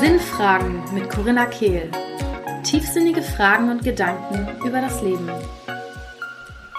[0.00, 1.88] Sinnfragen mit Corinna Kehl.
[2.64, 5.30] Tiefsinnige Fragen und Gedanken über das Leben.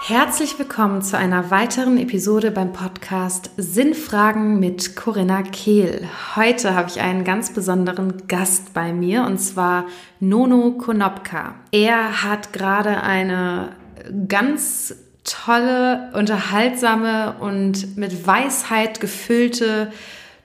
[0.06, 6.06] Herzlich willkommen zu einer weiteren Episode beim Podcast Sinnfragen mit Corinna Kehl.
[6.36, 9.86] Heute habe ich einen ganz besonderen Gast bei mir und zwar
[10.20, 11.54] Nono Konopka.
[11.72, 13.74] Er hat gerade eine
[14.28, 14.94] ganz
[15.24, 19.90] tolle, unterhaltsame und mit Weisheit gefüllte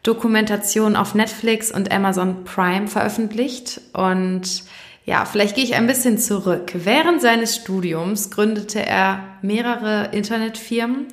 [0.04, 3.82] Dokumentation auf Netflix und Amazon Prime veröffentlicht.
[3.94, 4.64] Und
[5.06, 6.72] ja, vielleicht gehe ich ein bisschen zurück.
[6.74, 11.08] Während seines Studiums gründete er mehrere Internetfirmen,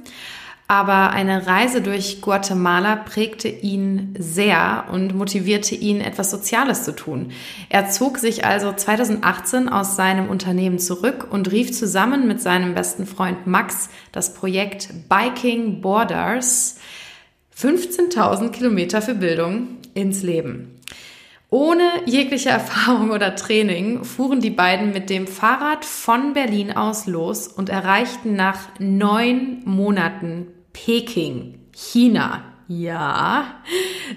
[0.69, 7.31] aber eine Reise durch Guatemala prägte ihn sehr und motivierte ihn, etwas Soziales zu tun.
[7.69, 13.07] Er zog sich also 2018 aus seinem Unternehmen zurück und rief zusammen mit seinem besten
[13.07, 16.79] Freund Max das Projekt Biking Borders
[17.57, 20.73] 15.000 Kilometer für Bildung ins Leben.
[21.49, 27.47] Ohne jegliche Erfahrung oder Training fuhren die beiden mit dem Fahrrad von Berlin aus los
[27.47, 30.49] und erreichten nach neun Monaten
[30.85, 32.43] Peking, China.
[32.69, 33.63] Ja,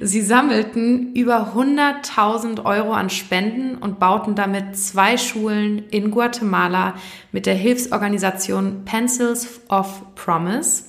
[0.02, 6.96] sie sammelten über 100.000 Euro an Spenden und bauten damit zwei Schulen in Guatemala
[7.32, 10.86] mit der Hilfsorganisation Pencils of Promise.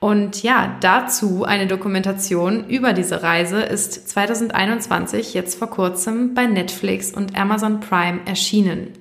[0.00, 7.12] Und ja, dazu eine Dokumentation über diese Reise ist 2021 jetzt vor kurzem bei Netflix
[7.12, 8.94] und Amazon Prime erschienen.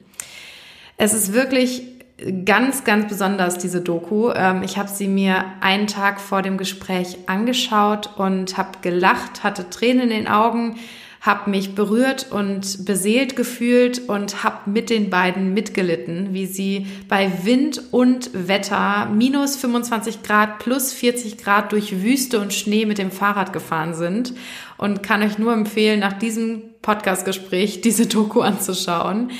[0.98, 1.97] Es ist wirklich
[2.45, 4.31] ganz, ganz besonders, diese Doku.
[4.31, 9.69] Ähm, ich habe sie mir einen Tag vor dem Gespräch angeschaut und habe gelacht, hatte
[9.69, 10.77] Tränen in den Augen,
[11.21, 17.31] habe mich berührt und beseelt gefühlt und habe mit den beiden mitgelitten, wie sie bei
[17.43, 23.11] Wind und Wetter minus 25 Grad plus 40 Grad durch Wüste und Schnee mit dem
[23.11, 24.33] Fahrrad gefahren sind
[24.78, 29.31] und kann euch nur empfehlen, nach diesem Podcastgespräch diese Doku anzuschauen.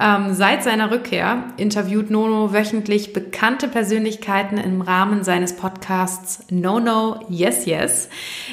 [0.00, 7.20] Ähm, seit seiner Rückkehr interviewt Nono wöchentlich bekannte Persönlichkeiten im Rahmen seines Podcasts No No
[7.28, 8.08] Yes Yes.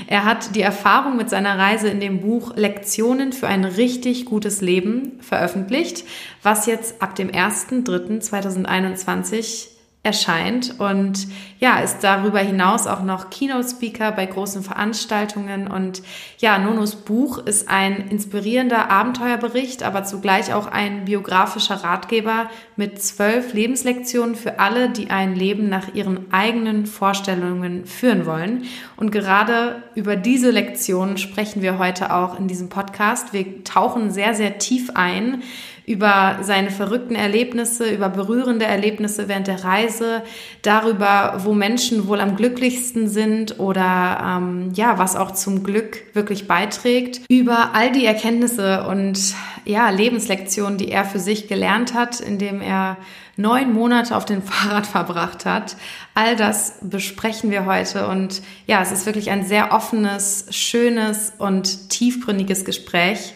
[0.08, 4.62] Er hat die Erfahrung mit seiner Reise in dem Buch Lektionen für ein richtig gutes
[4.62, 6.04] Leben veröffentlicht,
[6.44, 9.73] was jetzt ab dem 1.3.2021
[10.06, 16.04] erscheint und ja, ist darüber hinaus auch noch Keynote Speaker bei großen Veranstaltungen und
[16.40, 23.54] ja, Nonos Buch ist ein inspirierender Abenteuerbericht, aber zugleich auch ein biografischer Ratgeber mit zwölf
[23.54, 28.66] Lebenslektionen für alle, die ein Leben nach ihren eigenen Vorstellungen führen wollen.
[28.98, 33.32] Und gerade über diese Lektionen sprechen wir heute auch in diesem Podcast.
[33.32, 35.44] Wir tauchen sehr, sehr tief ein
[35.86, 40.24] über seine verrückten Erlebnisse, über berührende Erlebnisse während der Reise,
[40.62, 46.48] darüber, wo Menschen wohl am glücklichsten sind oder ähm, ja, was auch zum Glück wirklich
[46.48, 49.36] beiträgt, über all die Erkenntnisse und
[49.66, 52.98] ja, Lebenslektionen, die er für sich gelernt hat, indem er
[53.36, 55.76] neun Monate auf dem Fahrrad verbracht hat.
[56.14, 61.90] All das besprechen wir heute und ja, es ist wirklich ein sehr offenes, schönes und
[61.90, 63.34] tiefgründiges Gespräch.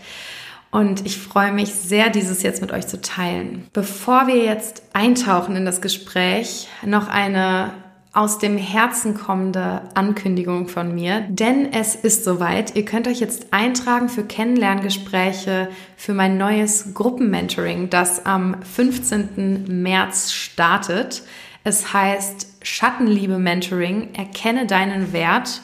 [0.78, 3.66] Und ich freue mich sehr, dieses jetzt mit euch zu teilen.
[3.74, 7.74] Bevor wir jetzt eintauchen in das Gespräch, noch eine
[8.14, 12.76] aus dem Herzen kommende Ankündigung von mir, denn es ist soweit.
[12.76, 19.82] Ihr könnt euch jetzt eintragen für Kennenlerngespräche für mein neues Gruppenmentoring, das am 15.
[19.82, 21.24] März startet.
[21.64, 25.60] Es heißt Schattenliebe Mentoring, erkenne deinen Wert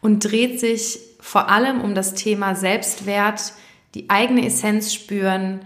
[0.00, 3.52] und dreht sich vor allem um das Thema Selbstwert,
[3.94, 5.60] die eigene Essenz spüren,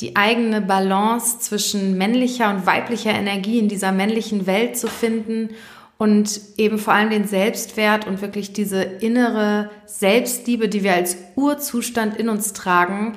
[0.00, 5.50] die eigene Balance zwischen männlicher und weiblicher Energie in dieser männlichen Welt zu finden
[5.98, 12.16] und eben vor allem den Selbstwert und wirklich diese innere Selbstliebe, die wir als Urzustand
[12.16, 13.16] in uns tragen,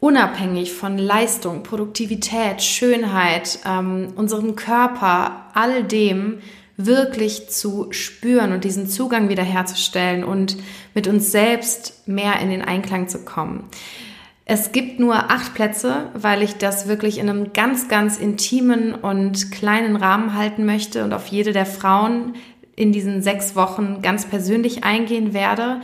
[0.00, 6.38] unabhängig von Leistung, Produktivität, Schönheit, ähm, unserem Körper, all dem
[6.76, 10.56] wirklich zu spüren und diesen Zugang wiederherzustellen und
[10.94, 13.64] mit uns selbst mehr in den Einklang zu kommen.
[14.44, 19.52] Es gibt nur acht Plätze, weil ich das wirklich in einem ganz, ganz intimen und
[19.52, 22.34] kleinen Rahmen halten möchte und auf jede der Frauen
[22.74, 25.80] in diesen sechs Wochen ganz persönlich eingehen werde.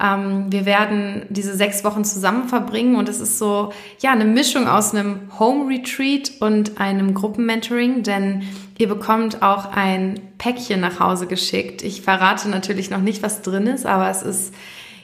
[0.00, 4.66] Ähm, wir werden diese sechs Wochen zusammen verbringen und es ist so, ja, eine Mischung
[4.66, 8.42] aus einem Home Retreat und einem Gruppenmentoring, denn
[8.76, 11.82] ihr bekommt auch ein Päckchen nach Hause geschickt.
[11.82, 14.54] Ich verrate natürlich noch nicht, was drin ist, aber es ist,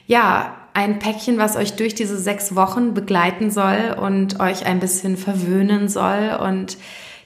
[0.07, 5.17] ja, ein Päckchen, was euch durch diese sechs Wochen begleiten soll und euch ein bisschen
[5.17, 6.77] verwöhnen soll und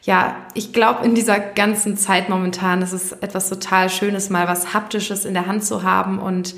[0.06, 4.73] ja, ich glaube, in dieser ganzen Zeit momentan ist es etwas total Schönes, mal was
[4.73, 6.53] Haptisches in der Hand zu haben und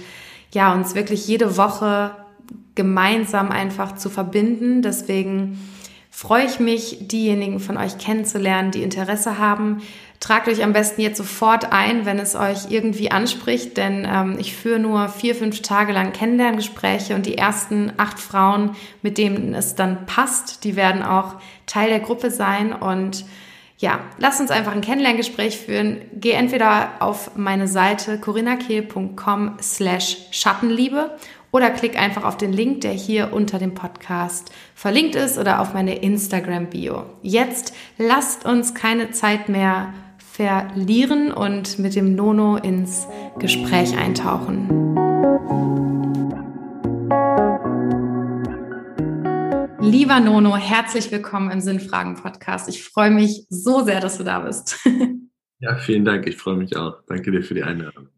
[0.53, 2.11] ja, uns wirklich jede Woche
[2.75, 4.81] gemeinsam einfach zu verbinden.
[4.81, 5.59] Deswegen
[6.09, 9.81] freue ich mich, diejenigen von euch kennenzulernen, die Interesse haben.
[10.19, 14.55] Tragt euch am besten jetzt sofort ein, wenn es euch irgendwie anspricht, denn ähm, ich
[14.55, 18.71] führe nur vier, fünf Tage lang Kennenlerngespräche und die ersten acht Frauen,
[19.03, 21.35] mit denen es dann passt, die werden auch
[21.67, 23.25] Teil der Gruppe sein und
[23.79, 26.01] ja, lass uns einfach ein Kennenlerngespräch führen.
[26.13, 31.11] Geh entweder auf meine Seite corinnakehl.com slash Schattenliebe
[31.51, 35.73] oder klick einfach auf den Link, der hier unter dem Podcast verlinkt ist oder auf
[35.73, 37.03] meine Instagram-Bio.
[37.21, 43.07] Jetzt lasst uns keine Zeit mehr verlieren und mit dem Nono ins
[43.39, 44.95] Gespräch eintauchen.
[49.87, 52.67] Lieber Nono, herzlich willkommen im Sinnfragen-Podcast.
[52.67, 54.77] Ich freue mich so sehr, dass du da bist.
[55.59, 56.27] Ja, vielen Dank.
[56.27, 57.01] Ich freue mich auch.
[57.07, 58.09] Danke dir für die Einladung.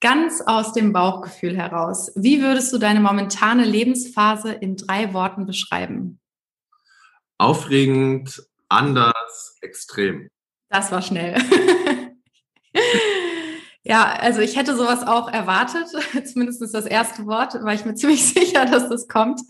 [0.00, 2.10] Ganz aus dem Bauchgefühl heraus.
[2.14, 6.20] Wie würdest du deine momentane Lebensphase in drei Worten beschreiben?
[7.36, 10.30] Aufregend, anders, extrem.
[10.70, 11.36] Das war schnell.
[13.88, 15.86] ja, also ich hätte sowas auch erwartet,
[16.26, 19.40] zumindest das erste Wort, war ich mir ziemlich sicher, dass das kommt.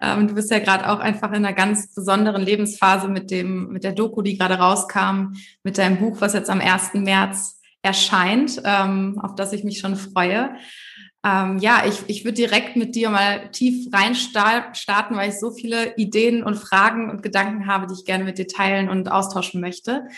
[0.00, 3.84] Ähm, du bist ja gerade auch einfach in einer ganz besonderen Lebensphase mit dem, mit
[3.84, 6.94] der Doku, die gerade rauskam, mit deinem Buch, was jetzt am 1.
[6.94, 10.56] März erscheint, ähm, auf das ich mich schon freue.
[11.24, 15.52] Ähm, ja, ich, ich würde direkt mit dir mal tief rein starten, weil ich so
[15.52, 19.60] viele Ideen und Fragen und Gedanken habe, die ich gerne mit dir teilen und austauschen
[19.60, 20.08] möchte.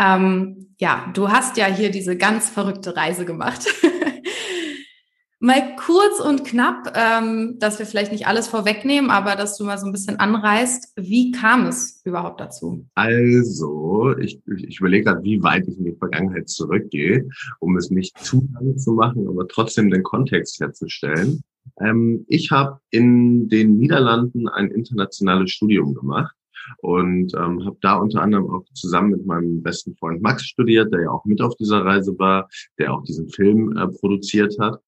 [0.00, 3.66] Ähm, ja, du hast ja hier diese ganz verrückte Reise gemacht.
[5.42, 9.78] Mal kurz und knapp, ähm, dass wir vielleicht nicht alles vorwegnehmen, aber dass du mal
[9.78, 10.92] so ein bisschen anreißt.
[10.96, 12.86] Wie kam es überhaupt dazu?
[12.94, 17.26] Also, ich, ich überlege gerade, wie weit ich in die Vergangenheit zurückgehe,
[17.58, 21.42] um es nicht zu lang zu machen, aber trotzdem den Kontext herzustellen.
[21.80, 26.34] Ähm, ich habe in den Niederlanden ein internationales Studium gemacht
[26.78, 31.02] und ähm, habe da unter anderem auch zusammen mit meinem besten Freund Max studiert, der
[31.02, 32.48] ja auch mit auf dieser Reise war,
[32.78, 34.80] der auch diesen Film äh, produziert hat.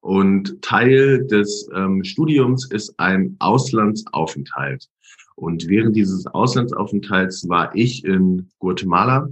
[0.00, 4.88] Und Teil des ähm, Studiums ist ein Auslandsaufenthalt.
[5.36, 9.28] Und während dieses Auslandsaufenthalts war ich in Guatemala.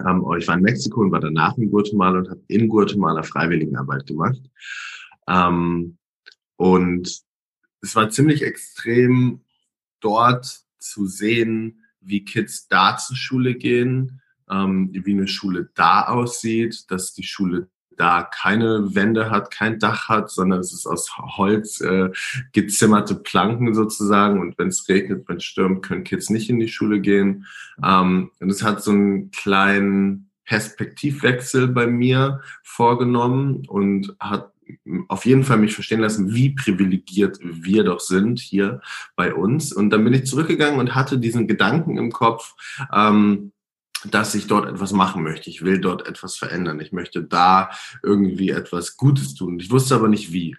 [0.00, 4.06] Ähm, ich war in Mexiko und war danach in Guatemala und habe in Guatemala Freiwilligenarbeit
[4.06, 4.40] gemacht.
[5.28, 5.96] Ähm,
[6.56, 7.22] und
[7.82, 9.40] es war ziemlich extrem,
[10.00, 14.20] dort zu sehen, wie Kids da zur Schule gehen,
[14.50, 20.08] ähm, wie eine Schule da aussieht, dass die Schule da keine Wände hat, kein Dach
[20.08, 22.10] hat, sondern es ist aus Holz äh,
[22.52, 24.40] gezimmerte Planken sozusagen.
[24.40, 27.46] Und wenn es regnet, wenn es stürmt, können Kids nicht in die Schule gehen.
[27.82, 34.53] Ähm, und es hat so einen kleinen Perspektivwechsel bei mir vorgenommen und hat
[35.08, 38.80] auf jeden Fall mich verstehen lassen, wie privilegiert wir doch sind hier
[39.16, 39.72] bei uns.
[39.72, 42.54] Und dann bin ich zurückgegangen und hatte diesen Gedanken im Kopf,
[42.92, 43.52] ähm,
[44.10, 45.50] dass ich dort etwas machen möchte.
[45.50, 46.80] Ich will dort etwas verändern.
[46.80, 47.70] Ich möchte da
[48.02, 49.58] irgendwie etwas Gutes tun.
[49.58, 50.56] Ich wusste aber nicht wie.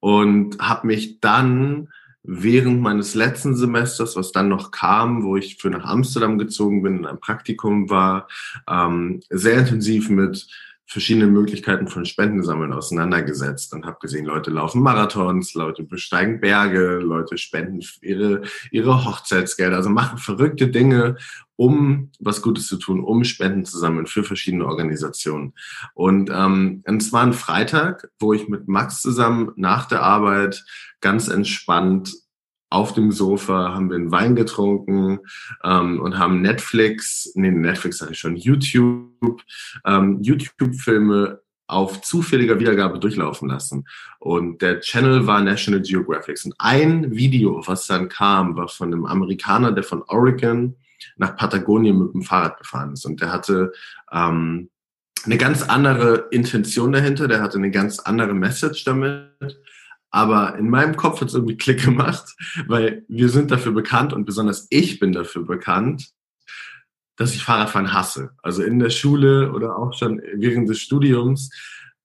[0.00, 1.88] Und habe mich dann
[2.24, 6.98] während meines letzten Semesters, was dann noch kam, wo ich für nach Amsterdam gezogen bin,
[6.98, 8.28] in einem Praktikum war,
[8.68, 10.46] ähm, sehr intensiv mit
[10.92, 17.38] verschiedene Möglichkeiten von Spendensammeln auseinandergesetzt und habe gesehen, Leute laufen Marathons, Leute besteigen Berge, Leute
[17.38, 21.16] spenden ihre, ihre Hochzeitsgelder, also machen verrückte Dinge,
[21.56, 25.54] um was Gutes zu tun, um Spenden zu sammeln für verschiedene Organisationen.
[25.94, 30.64] Und, ähm, und es war ein Freitag, wo ich mit Max zusammen nach der Arbeit
[31.00, 32.12] ganz entspannt
[32.72, 35.20] auf dem Sofa, haben wir einen Wein getrunken
[35.62, 39.42] ähm, und haben Netflix, nee, Netflix sage ich schon, YouTube,
[39.84, 43.84] ähm, YouTube-Filme auf zufälliger Wiedergabe durchlaufen lassen.
[44.18, 46.38] Und der Channel war National Geographic.
[46.44, 50.76] Und ein Video, was dann kam, war von einem Amerikaner, der von Oregon
[51.16, 53.06] nach Patagonien mit dem Fahrrad gefahren ist.
[53.06, 53.72] Und der hatte
[54.12, 54.70] ähm,
[55.24, 59.60] eine ganz andere Intention dahinter, der hatte eine ganz andere Message damit.
[60.12, 62.36] Aber in meinem Kopf hat es irgendwie Klick gemacht,
[62.68, 66.10] weil wir sind dafür bekannt und besonders ich bin dafür bekannt,
[67.16, 68.30] dass ich Fahrradfahren hasse.
[68.42, 71.50] Also in der Schule oder auch schon während des Studiums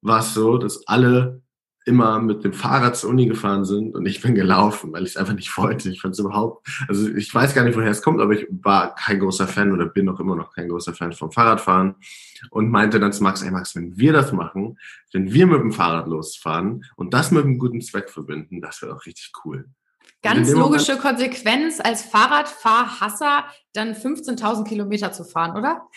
[0.01, 1.41] war es so, dass alle
[1.88, 5.17] immer mit dem Fahrrad zur Uni gefahren sind und ich bin gelaufen, weil ich es
[5.17, 5.89] einfach nicht wollte.
[5.89, 8.94] Ich fand es überhaupt, also ich weiß gar nicht, woher es kommt, aber ich war
[8.96, 11.96] kein großer Fan oder bin noch immer noch kein großer Fan vom Fahrradfahren
[12.51, 14.77] und meinte dann zu Max, ey Max, wenn wir das machen,
[15.13, 18.94] wenn wir mit dem Fahrrad losfahren und das mit einem guten Zweck verbinden, das wäre
[18.94, 19.65] auch richtig cool.
[20.22, 25.88] Ganz logische Moment, Konsequenz als Fahrradfahrhasser dann 15.000 Kilometer zu fahren, oder?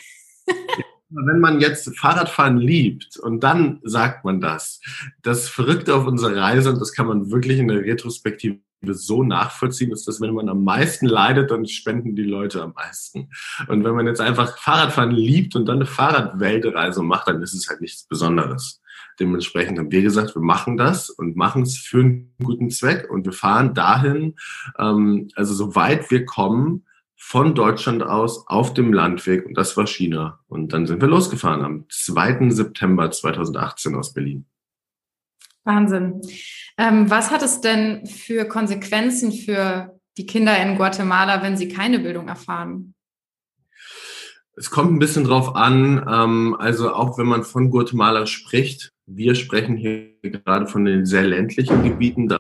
[1.11, 4.81] wenn man jetzt Fahrradfahren liebt und dann sagt man das,
[5.23, 9.93] das Verrückte auf unserer Reise, und das kann man wirklich in der Retrospektive so nachvollziehen,
[9.93, 13.29] ist, dass wenn man am meisten leidet, dann spenden die Leute am meisten.
[13.69, 17.69] Und wenn man jetzt einfach Fahrradfahren liebt und dann eine Fahrradweltreise macht, dann ist es
[17.69, 18.81] halt nichts Besonderes.
[19.19, 23.27] Dementsprechend haben wir gesagt, wir machen das und machen es für einen guten Zweck und
[23.27, 24.37] wir fahren dahin,
[24.79, 26.85] ähm, also soweit wir kommen,
[27.23, 30.41] von Deutschland aus auf dem Landweg und das war China.
[30.49, 32.51] Und dann sind wir losgefahren am 2.
[32.51, 34.47] September 2018 aus Berlin.
[35.65, 36.23] Wahnsinn.
[36.79, 41.99] Ähm, was hat es denn für Konsequenzen für die Kinder in Guatemala, wenn sie keine
[41.99, 42.95] Bildung erfahren?
[44.57, 49.35] Es kommt ein bisschen drauf an, ähm, also auch wenn man von Guatemala spricht, wir
[49.35, 52.39] sprechen hier gerade von den sehr ländlichen Gebieten, da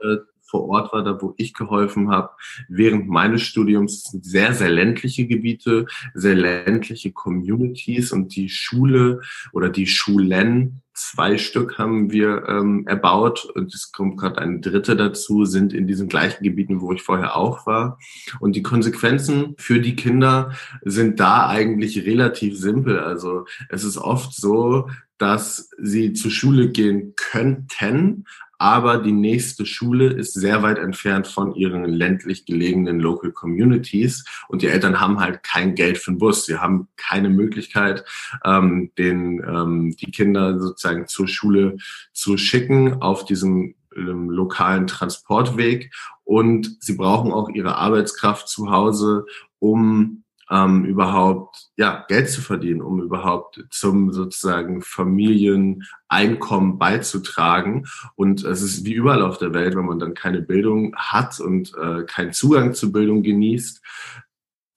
[0.00, 0.16] äh,
[0.50, 2.30] vor Ort war, da wo ich geholfen habe,
[2.68, 9.20] während meines Studiums sehr, sehr ländliche Gebiete, sehr ländliche Communities und die Schule
[9.52, 14.96] oder die Schulen, zwei Stück haben wir ähm, erbaut und es kommt gerade ein dritte
[14.96, 17.98] dazu, sind in diesen gleichen Gebieten, wo ich vorher auch war.
[18.38, 20.52] Und die Konsequenzen für die Kinder
[20.82, 22.98] sind da eigentlich relativ simpel.
[22.98, 28.24] Also es ist oft so, dass sie zur Schule gehen könnten,
[28.60, 34.60] aber die nächste Schule ist sehr weit entfernt von ihren ländlich gelegenen Local Communities und
[34.60, 36.44] die Eltern haben halt kein Geld für den Bus.
[36.44, 38.04] Sie haben keine Möglichkeit,
[38.44, 41.78] ähm, den, ähm, die Kinder sozusagen zur Schule
[42.12, 45.90] zu schicken auf diesem ähm, lokalen Transportweg
[46.24, 49.24] und sie brauchen auch ihre Arbeitskraft zu Hause,
[49.58, 57.86] um ähm, überhaupt ja, Geld zu verdienen, um überhaupt zum sozusagen Familieneinkommen beizutragen.
[58.16, 61.72] Und es ist wie überall auf der Welt, wenn man dann keine Bildung hat und
[61.80, 63.80] äh, keinen Zugang zu Bildung genießt,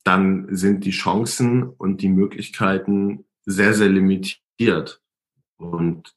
[0.03, 5.01] dann sind die Chancen und die Möglichkeiten sehr, sehr limitiert.
[5.58, 6.13] Und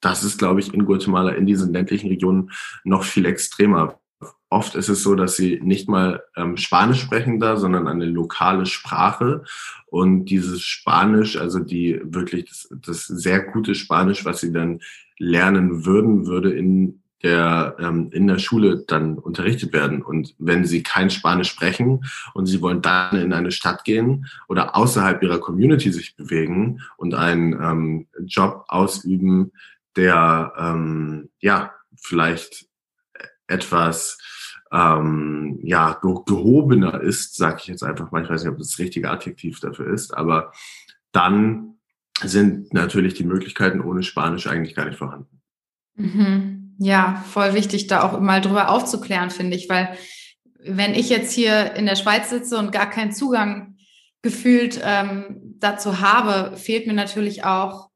[0.00, 2.50] das ist, glaube ich, in Guatemala, in diesen ländlichen Regionen
[2.84, 3.99] noch viel extremer.
[4.48, 8.66] Oft ist es so, dass sie nicht mal ähm, Spanisch sprechen da, sondern eine lokale
[8.66, 9.44] Sprache.
[9.86, 14.80] Und dieses Spanisch, also die wirklich das, das sehr gute Spanisch, was sie dann
[15.18, 20.02] lernen würden, würde in der ähm, in der Schule dann unterrichtet werden.
[20.02, 24.76] Und wenn sie kein Spanisch sprechen und sie wollen dann in eine Stadt gehen oder
[24.76, 29.52] außerhalb ihrer Community sich bewegen und einen ähm, Job ausüben,
[29.96, 32.69] der ähm, ja vielleicht
[33.50, 34.18] etwas
[34.72, 38.78] ähm, ja, gehobener ist, sage ich jetzt einfach mal, ich weiß nicht, ob das, das
[38.78, 40.52] richtige Adjektiv dafür ist, aber
[41.12, 41.74] dann
[42.22, 45.40] sind natürlich die Möglichkeiten ohne Spanisch eigentlich gar nicht vorhanden.
[45.96, 46.76] Mhm.
[46.78, 49.96] Ja, voll wichtig, da auch mal drüber aufzuklären, finde ich, weil
[50.62, 53.76] wenn ich jetzt hier in der Schweiz sitze und gar keinen Zugang
[54.22, 57.89] gefühlt ähm, dazu habe, fehlt mir natürlich auch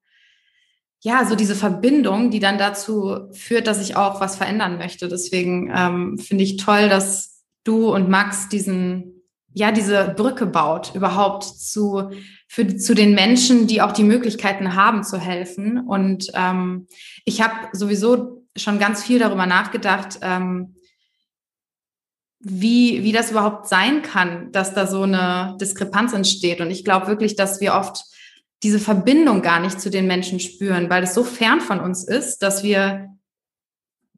[1.05, 5.07] ja, so diese Verbindung, die dann dazu führt, dass ich auch was verändern möchte.
[5.07, 11.45] Deswegen ähm, finde ich toll, dass du und Max diesen, ja, diese Brücke baut, überhaupt
[11.45, 12.11] zu,
[12.49, 15.79] für, zu den Menschen, die auch die Möglichkeiten haben, zu helfen.
[15.79, 16.87] Und ähm,
[17.27, 20.75] ich habe sowieso schon ganz viel darüber nachgedacht, ähm,
[22.41, 26.63] wie, wie das überhaupt sein kann, dass da so eine Diskrepanz entsteht.
[26.63, 28.05] Und ich glaube wirklich, dass wir oft
[28.65, 32.39] diese Verbindung gar nicht zu den Menschen spüren, weil es so fern von uns ist,
[32.39, 33.11] dass wir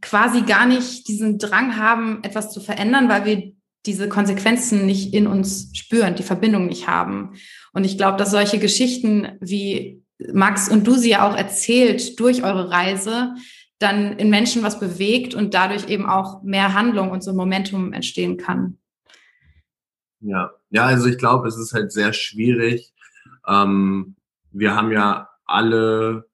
[0.01, 3.53] quasi gar nicht diesen Drang haben, etwas zu verändern, weil wir
[3.85, 7.33] diese Konsequenzen nicht in uns spüren, die Verbindung nicht haben.
[7.73, 12.43] Und ich glaube, dass solche Geschichten, wie Max und du sie ja auch erzählt durch
[12.43, 13.35] eure Reise,
[13.79, 17.93] dann in Menschen was bewegt und dadurch eben auch mehr Handlung und so ein Momentum
[17.93, 18.79] entstehen kann.
[20.21, 22.95] Ja, ja, also ich glaube, es ist halt sehr schwierig,
[23.47, 24.16] ähm,
[24.59, 26.29] wir haben ja alle,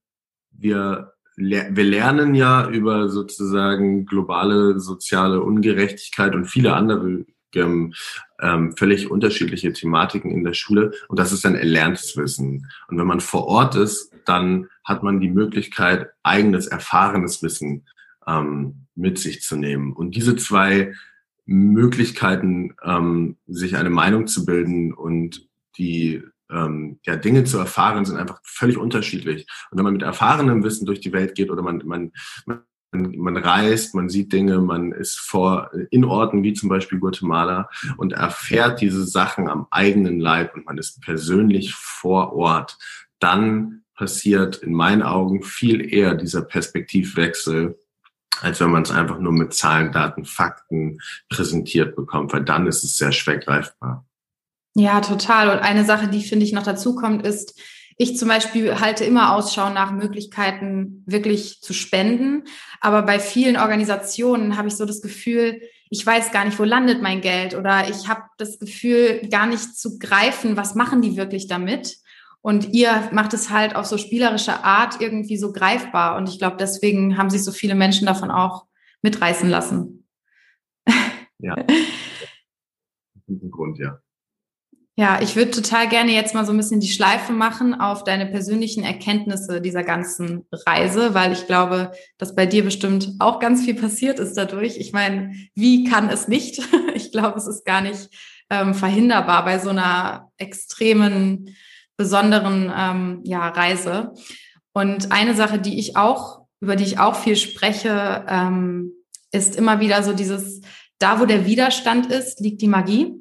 [0.50, 7.24] wir, wir lernen ja über sozusagen globale soziale Ungerechtigkeit und viele andere
[7.54, 7.92] ähm,
[8.40, 12.66] ähm, völlig unterschiedliche Thematiken in der Schule und das ist ein erlerntes Wissen.
[12.88, 17.86] Und wenn man vor Ort ist, dann hat man die Möglichkeit, eigenes, erfahrenes Wissen
[18.26, 19.92] ähm, mit sich zu nehmen.
[19.92, 20.94] Und diese zwei
[21.44, 28.16] Möglichkeiten, ähm, sich eine Meinung zu bilden und die ähm, ja, Dinge zu erfahren, sind
[28.16, 29.46] einfach völlig unterschiedlich.
[29.70, 32.12] Und wenn man mit erfahrenem Wissen durch die Welt geht oder man, man,
[32.46, 32.62] man
[32.94, 38.12] man reist, man sieht Dinge, man ist vor in Orten wie zum Beispiel Guatemala und
[38.12, 42.76] erfährt diese Sachen am eigenen Leib und man ist persönlich vor Ort,
[43.18, 47.78] dann passiert in meinen Augen viel eher dieser Perspektivwechsel
[48.40, 52.82] als wenn man es einfach nur mit Zahlen, Daten, Fakten präsentiert bekommt, weil dann ist
[52.82, 54.04] es sehr schwer greifbar.
[54.74, 55.50] Ja, total.
[55.50, 57.60] Und eine Sache, die finde ich noch dazu kommt, ist,
[57.98, 62.44] ich zum Beispiel halte immer Ausschau nach Möglichkeiten, wirklich zu spenden.
[62.80, 65.60] Aber bei vielen Organisationen habe ich so das Gefühl,
[65.90, 69.76] ich weiß gar nicht, wo landet mein Geld oder ich habe das Gefühl, gar nicht
[69.76, 71.98] zu greifen, was machen die wirklich damit.
[72.40, 76.16] Und ihr macht es halt auf so spielerische Art irgendwie so greifbar.
[76.16, 78.66] Und ich glaube, deswegen haben sich so viele Menschen davon auch
[79.02, 80.08] mitreißen lassen.
[81.38, 81.56] Ja.
[83.50, 84.00] Grund, ja.
[84.94, 88.26] Ja, ich würde total gerne jetzt mal so ein bisschen die Schleife machen auf deine
[88.26, 93.74] persönlichen Erkenntnisse dieser ganzen Reise, weil ich glaube, dass bei dir bestimmt auch ganz viel
[93.74, 94.76] passiert ist dadurch.
[94.76, 96.60] Ich meine, wie kann es nicht?
[96.94, 98.10] Ich glaube, es ist gar nicht
[98.50, 101.54] ähm, verhinderbar bei so einer extremen,
[101.96, 104.12] besonderen ähm, ja, Reise.
[104.72, 108.92] Und eine Sache, die ich auch, über die ich auch viel spreche, ähm,
[109.30, 110.60] ist immer wieder so dieses,
[110.98, 113.14] da wo der Widerstand ist, liegt die Magie.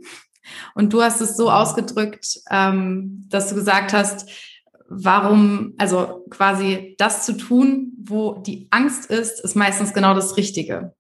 [0.76, 4.30] Und du hast es so ausgedrückt, ähm, dass du gesagt hast,
[4.90, 10.94] warum, also quasi das zu tun, wo die Angst ist, ist meistens genau das Richtige.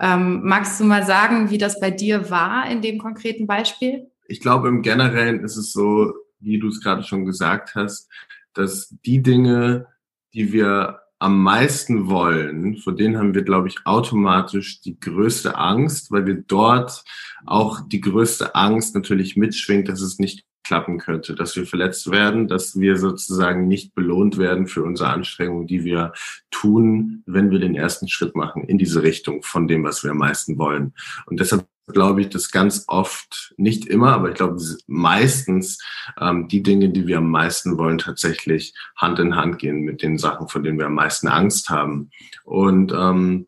[0.00, 4.10] Ähm, magst du mal sagen, wie das bei dir war in dem konkreten Beispiel?
[4.26, 8.08] Ich glaube, im Generellen ist es so, wie du es gerade schon gesagt hast,
[8.54, 9.86] dass die Dinge,
[10.32, 16.10] die wir am meisten wollen, vor denen haben wir, glaube ich, automatisch die größte Angst,
[16.10, 17.04] weil wir dort
[17.44, 22.48] auch die größte Angst natürlich mitschwingt, dass es nicht klappen könnte, dass wir verletzt werden,
[22.48, 26.12] dass wir sozusagen nicht belohnt werden für unsere Anstrengungen, die wir
[26.50, 30.18] tun, wenn wir den ersten Schritt machen in diese Richtung von dem, was wir am
[30.18, 30.94] meisten wollen.
[31.26, 35.78] Und deshalb glaube ich, dass ganz oft, nicht immer, aber ich glaube meistens
[36.20, 40.18] ähm, die Dinge, die wir am meisten wollen, tatsächlich Hand in Hand gehen mit den
[40.18, 42.10] Sachen, von denen wir am meisten Angst haben.
[42.44, 43.46] Und ähm,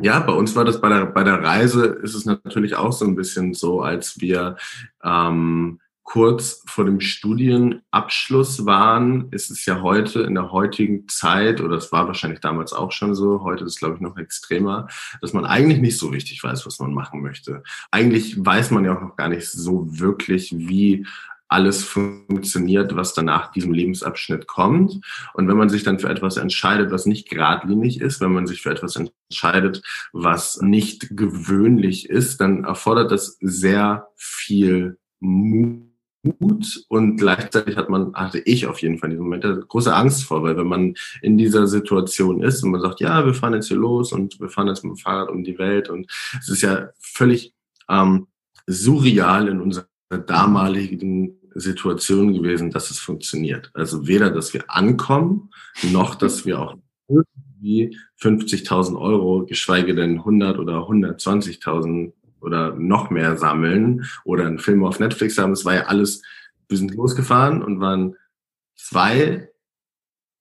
[0.00, 3.04] ja, bei uns war das bei der, bei der Reise ist es natürlich auch so
[3.04, 4.56] ein bisschen so, als wir
[5.04, 5.78] ähm,
[6.12, 11.90] kurz vor dem Studienabschluss waren, ist es ja heute in der heutigen Zeit, oder es
[11.90, 14.88] war wahrscheinlich damals auch schon so, heute ist es, glaube ich, noch extremer,
[15.22, 17.62] dass man eigentlich nicht so richtig weiß, was man machen möchte.
[17.90, 21.06] Eigentlich weiß man ja auch noch gar nicht so wirklich, wie
[21.48, 25.00] alles funktioniert, was danach diesem Lebensabschnitt kommt.
[25.32, 28.60] Und wenn man sich dann für etwas entscheidet, was nicht geradlinig ist, wenn man sich
[28.60, 35.91] für etwas entscheidet, was nicht gewöhnlich ist, dann erfordert das sehr viel Mut
[36.22, 40.24] gut und gleichzeitig hat man, hatte ich auf jeden Fall in diesem Moment große Angst
[40.24, 43.68] vor, weil wenn man in dieser Situation ist und man sagt, ja, wir fahren jetzt
[43.68, 46.62] hier los und wir fahren jetzt mit dem Fahrrad um die Welt und es ist
[46.62, 47.54] ja völlig
[47.88, 48.28] ähm,
[48.66, 49.86] surreal in unserer
[50.26, 53.70] damaligen Situation gewesen, dass es funktioniert.
[53.74, 55.50] Also weder, dass wir ankommen,
[55.90, 56.76] noch, dass wir auch
[57.08, 64.84] irgendwie 50.000 Euro, geschweige denn 100 oder 120.000 oder noch mehr sammeln oder einen Film
[64.84, 65.52] auf Netflix haben.
[65.52, 66.22] Es war ja alles,
[66.68, 68.16] wir sind losgefahren und waren
[68.76, 69.48] zwei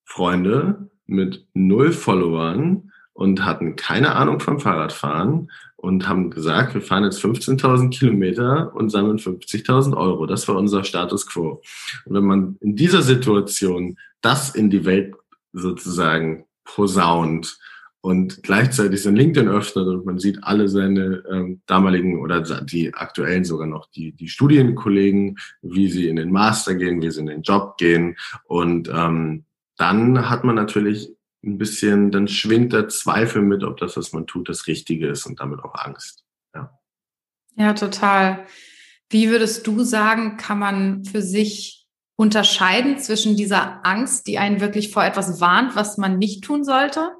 [0.05, 7.03] Freunde mit null Followern und hatten keine Ahnung vom Fahrradfahren und haben gesagt, wir fahren
[7.03, 10.25] jetzt 15.000 Kilometer und sammeln 50.000 Euro.
[10.25, 11.61] Das war unser Status quo.
[12.05, 15.15] Und wenn man in dieser Situation das in die Welt
[15.53, 17.57] sozusagen posaunt
[18.01, 23.45] und gleichzeitig sein LinkedIn öffnet und man sieht alle seine ähm, damaligen oder die aktuellen
[23.45, 27.43] sogar noch die, die Studienkollegen, wie sie in den Master gehen, wie sie in den
[27.43, 28.17] Job gehen.
[28.45, 29.45] Und ähm,
[29.77, 31.09] dann hat man natürlich
[31.43, 35.25] ein bisschen, dann schwingt der Zweifel mit, ob das, was man tut, das Richtige ist
[35.27, 36.23] und damit auch Angst.
[36.55, 36.79] Ja,
[37.55, 38.45] ja total.
[39.09, 44.91] Wie würdest du sagen, kann man für sich unterscheiden zwischen dieser Angst, die einen wirklich
[44.91, 47.11] vor etwas warnt, was man nicht tun sollte,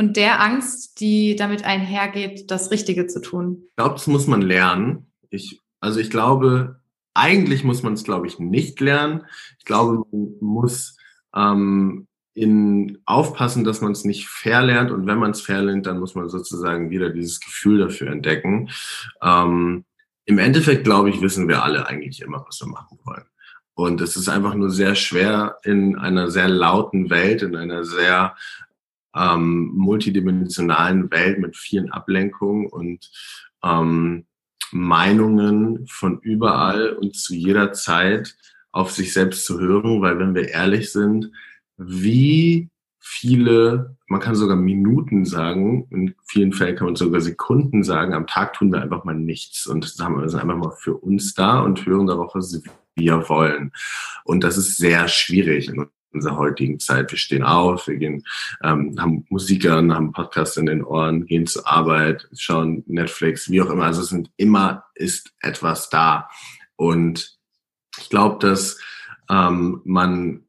[0.00, 3.64] und der Angst, die damit einhergeht, das Richtige zu tun?
[3.68, 5.12] Ich glaube, das muss man lernen.
[5.28, 6.80] Ich, also ich glaube,
[7.12, 9.26] eigentlich muss man es, glaube ich, nicht lernen.
[9.58, 10.96] Ich glaube, man muss
[11.36, 16.14] ähm, in aufpassen, dass man es nicht verlernt und wenn man es verlernt, dann muss
[16.14, 18.70] man sozusagen wieder dieses Gefühl dafür entdecken.
[19.20, 19.84] Ähm,
[20.24, 23.26] Im Endeffekt, glaube ich, wissen wir alle eigentlich immer, was wir machen wollen.
[23.74, 28.34] Und es ist einfach nur sehr schwer in einer sehr lauten Welt, in einer sehr
[29.14, 33.10] ähm, multidimensionalen Welt mit vielen Ablenkungen und
[33.62, 34.26] ähm,
[34.72, 38.36] Meinungen von überall und zu jeder Zeit
[38.72, 41.32] auf sich selbst zu hören, weil wenn wir ehrlich sind,
[41.76, 42.70] wie
[43.00, 48.26] viele, man kann sogar Minuten sagen, in vielen Fällen kann man sogar Sekunden sagen, am
[48.26, 52.06] Tag tun wir einfach mal nichts und sind einfach mal für uns da und hören
[52.06, 52.62] darauf, was
[52.94, 53.72] wir wollen.
[54.24, 57.10] Und das ist sehr schwierig in unserer heutigen Zeit.
[57.10, 58.24] Wir stehen auf, wir gehen,
[58.62, 63.62] ähm, haben Musik an, haben Podcast in den Ohren, gehen zur Arbeit, schauen Netflix, wie
[63.62, 63.84] auch immer.
[63.84, 66.28] Also es sind immer ist etwas da.
[66.76, 67.38] Und
[67.98, 68.80] ich glaube, dass
[69.28, 70.44] ähm, man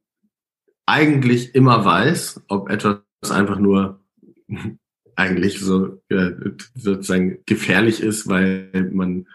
[0.86, 4.04] eigentlich immer weiß, ob etwas einfach nur
[5.16, 6.32] eigentlich so ja,
[6.74, 9.28] sozusagen gefährlich ist, weil man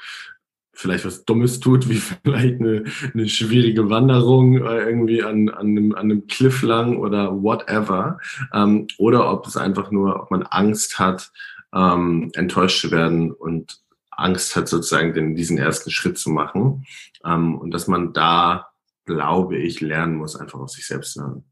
[0.77, 5.93] vielleicht was Dummes tut, wie vielleicht eine, eine schwierige Wanderung äh, irgendwie an, an, einem,
[5.93, 8.19] an einem Cliff lang oder whatever.
[8.53, 11.33] Ähm, oder ob es einfach nur, ob man Angst hat,
[11.75, 16.87] ähm, enttäuscht zu werden und Angst hat, sozusagen den, diesen ersten Schritt zu machen.
[17.25, 18.69] Ähm, und dass man da,
[19.05, 21.45] glaube ich, lernen muss, einfach auf sich selbst zu hören.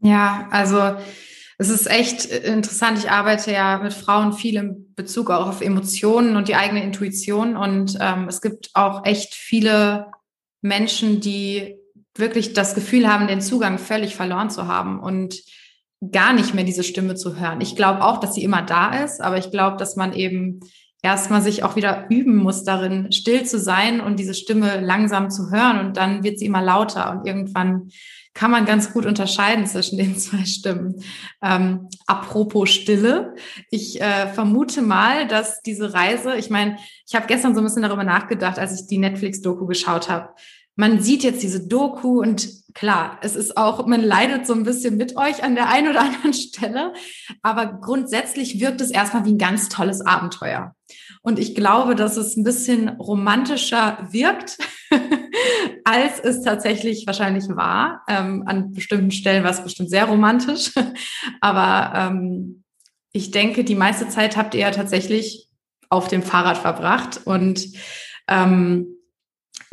[0.00, 0.96] Ja, also
[1.58, 2.98] es ist echt interessant.
[2.98, 7.56] Ich arbeite ja mit Frauen viel in Bezug auch auf Emotionen und die eigene Intuition.
[7.56, 10.08] Und ähm, es gibt auch echt viele
[10.60, 11.76] Menschen, die
[12.14, 15.42] wirklich das Gefühl haben, den Zugang völlig verloren zu haben und
[16.12, 17.60] gar nicht mehr diese Stimme zu hören.
[17.62, 20.60] Ich glaube auch, dass sie immer da ist, aber ich glaube, dass man eben
[21.02, 25.50] erstmal sich auch wieder üben muss darin, still zu sein und diese Stimme langsam zu
[25.50, 27.90] hören und dann wird sie immer lauter und irgendwann
[28.36, 31.02] kann man ganz gut unterscheiden zwischen den zwei Stimmen.
[31.42, 33.34] Ähm, apropos Stille,
[33.70, 36.76] ich äh, vermute mal, dass diese Reise, ich meine,
[37.08, 40.28] ich habe gestern so ein bisschen darüber nachgedacht, als ich die Netflix-Doku geschaut habe.
[40.76, 44.98] Man sieht jetzt diese Doku und klar, es ist auch, man leidet so ein bisschen
[44.98, 46.92] mit euch an der einen oder anderen Stelle,
[47.42, 50.76] aber grundsätzlich wirkt es erstmal wie ein ganz tolles Abenteuer.
[51.26, 54.58] Und ich glaube, dass es ein bisschen romantischer wirkt,
[55.84, 58.04] als es tatsächlich wahrscheinlich war.
[58.06, 60.70] Ähm, an bestimmten Stellen war es bestimmt sehr romantisch.
[61.40, 62.62] Aber ähm,
[63.10, 65.48] ich denke, die meiste Zeit habt ihr ja tatsächlich
[65.88, 67.22] auf dem Fahrrad verbracht.
[67.24, 67.72] Und
[68.28, 68.86] ähm,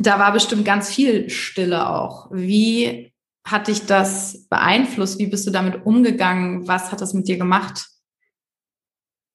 [0.00, 2.32] da war bestimmt ganz viel Stille auch.
[2.32, 3.12] Wie
[3.46, 5.20] hat dich das beeinflusst?
[5.20, 6.66] Wie bist du damit umgegangen?
[6.66, 7.93] Was hat das mit dir gemacht?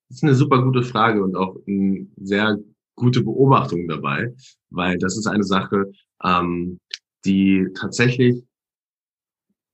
[0.10, 2.58] Das ist eine super gute Frage und auch eine sehr
[2.96, 4.34] gute Beobachtung dabei,
[4.70, 5.92] weil das ist eine Sache,
[6.24, 6.80] ähm,
[7.26, 8.44] die tatsächlich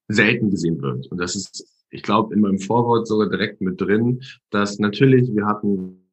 [0.07, 1.07] selten gesehen wird.
[1.07, 4.21] Und das ist, ich glaube, in meinem Vorwort sogar direkt mit drin,
[4.51, 6.05] dass natürlich wir hatten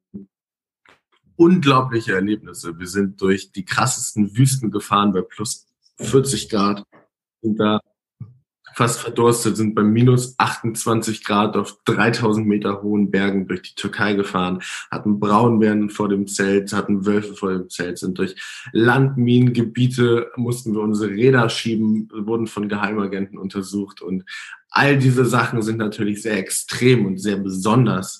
[1.35, 2.77] unglaubliche Erlebnisse.
[2.77, 6.83] Wir sind durch die krassesten Wüsten gefahren bei plus 40 Grad.
[7.41, 7.81] Und da
[8.75, 14.13] fast verdurstet, sind bei minus 28 Grad auf 3000 Meter hohen Bergen durch die Türkei
[14.13, 18.35] gefahren, hatten Braunbären vor dem Zelt, hatten Wölfe vor dem Zelt, sind durch
[18.71, 24.23] Landminengebiete, mussten wir unsere Räder schieben, wurden von Geheimagenten untersucht und
[24.69, 28.19] all diese Sachen sind natürlich sehr extrem und sehr besonders.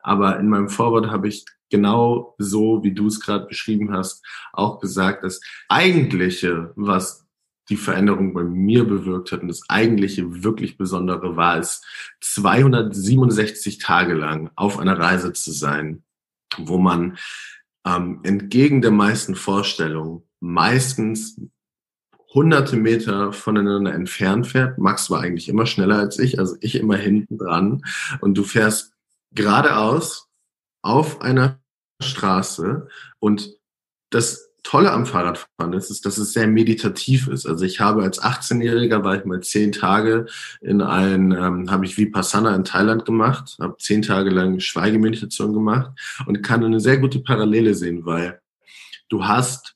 [0.00, 4.80] Aber in meinem Vorwort habe ich genau so, wie du es gerade beschrieben hast, auch
[4.80, 7.23] gesagt, das eigentliche, was
[7.68, 11.82] die Veränderung bei mir bewirkt hat und das eigentliche wirklich Besondere war es,
[12.20, 16.02] 267 Tage lang auf einer Reise zu sein,
[16.58, 17.16] wo man
[17.86, 21.40] ähm, entgegen der meisten Vorstellungen meistens
[22.34, 24.76] hunderte Meter voneinander entfernt fährt.
[24.78, 27.82] Max war eigentlich immer schneller als ich, also ich immer hinten dran.
[28.20, 28.92] Und du fährst
[29.32, 30.28] geradeaus
[30.82, 31.60] auf einer
[32.02, 32.88] Straße
[33.20, 33.56] und
[34.10, 37.46] das Tolle am Fahrradfahren ist, ist, dass es sehr meditativ ist.
[37.46, 40.26] Also ich habe als 18-Jähriger war ich mal zehn Tage
[40.60, 45.92] in ein, ähm, habe ich Vipassana in Thailand gemacht, habe zehn Tage lang Schweigemeditation gemacht
[46.26, 48.40] und kann eine sehr gute Parallele sehen, weil
[49.10, 49.73] du hast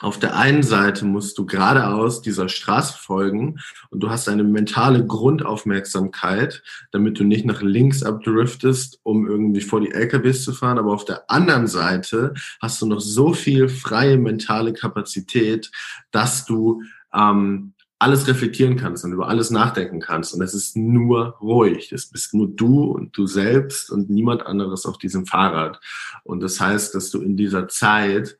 [0.00, 3.58] auf der einen Seite musst du geradeaus dieser Straße folgen
[3.90, 9.80] und du hast eine mentale Grundaufmerksamkeit, damit du nicht nach links abdriftest, um irgendwie vor
[9.80, 10.78] die LKWs zu fahren.
[10.78, 15.70] Aber auf der anderen Seite hast du noch so viel freie mentale Kapazität,
[16.12, 16.82] dass du
[17.12, 20.32] ähm, alles reflektieren kannst und über alles nachdenken kannst.
[20.32, 21.90] Und es ist nur ruhig.
[21.90, 25.80] Es bist nur du und du selbst und niemand anderes auf diesem Fahrrad.
[26.22, 28.38] Und das heißt, dass du in dieser Zeit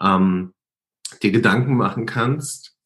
[0.00, 0.52] ähm,
[1.18, 2.76] dir Gedanken machen kannst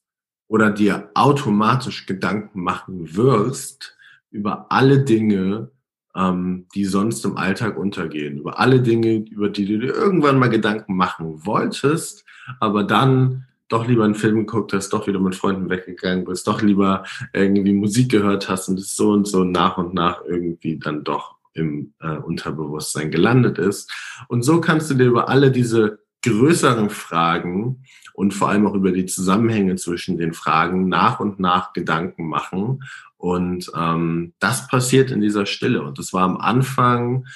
[0.48, 3.96] oder dir automatisch Gedanken machen wirst
[4.30, 5.70] über alle Dinge,
[6.16, 10.50] ähm, die sonst im Alltag untergehen, über alle Dinge, über die du dir irgendwann mal
[10.50, 12.24] Gedanken machen wolltest,
[12.60, 16.62] aber dann doch lieber einen Film geguckt hast, doch wieder mit Freunden weggegangen bist, doch
[16.62, 21.02] lieber irgendwie Musik gehört hast und es so und so nach und nach irgendwie dann
[21.02, 23.90] doch im äh, Unterbewusstsein gelandet ist.
[24.28, 27.84] Und so kannst du dir über alle diese größeren Fragen
[28.14, 32.82] und vor allem auch über die Zusammenhänge zwischen den Fragen nach und nach Gedanken machen.
[33.16, 35.82] Und ähm, das passiert in dieser Stille.
[35.82, 37.26] Und das war am Anfang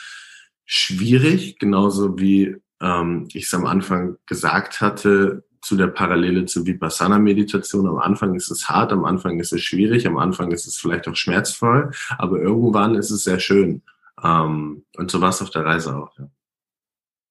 [0.65, 7.89] schwierig, genauso wie ähm, ich es am Anfang gesagt hatte, zu der Parallele zur Vipassana-Meditation.
[7.89, 11.09] Am Anfang ist es hart, am Anfang ist es schwierig, am Anfang ist es vielleicht
[11.09, 13.83] auch schmerzvoll, aber irgendwann ist es sehr schön.
[14.23, 16.17] Ähm, und so war es auf der Reise auch.
[16.19, 16.29] Ja.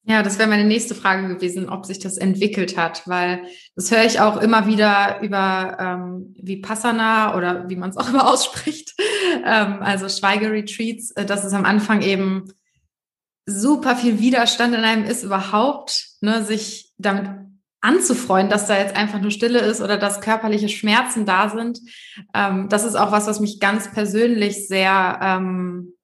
[0.09, 3.41] Ja, das wäre meine nächste Frage gewesen, ob sich das entwickelt hat, weil
[3.75, 8.25] das höre ich auch immer wieder über ähm, Vipassana oder wie man es auch immer
[8.31, 8.95] ausspricht,
[9.43, 12.45] ähm, also Schweigeretreats, äh, dass es am Anfang eben
[13.45, 17.29] super viel Widerstand in einem ist, überhaupt, ne, sich damit
[17.81, 21.81] anzufreuen, dass da jetzt einfach nur Stille ist oder dass körperliche Schmerzen da sind.
[22.33, 25.95] Ähm, das ist auch was, was mich ganz persönlich sehr ähm,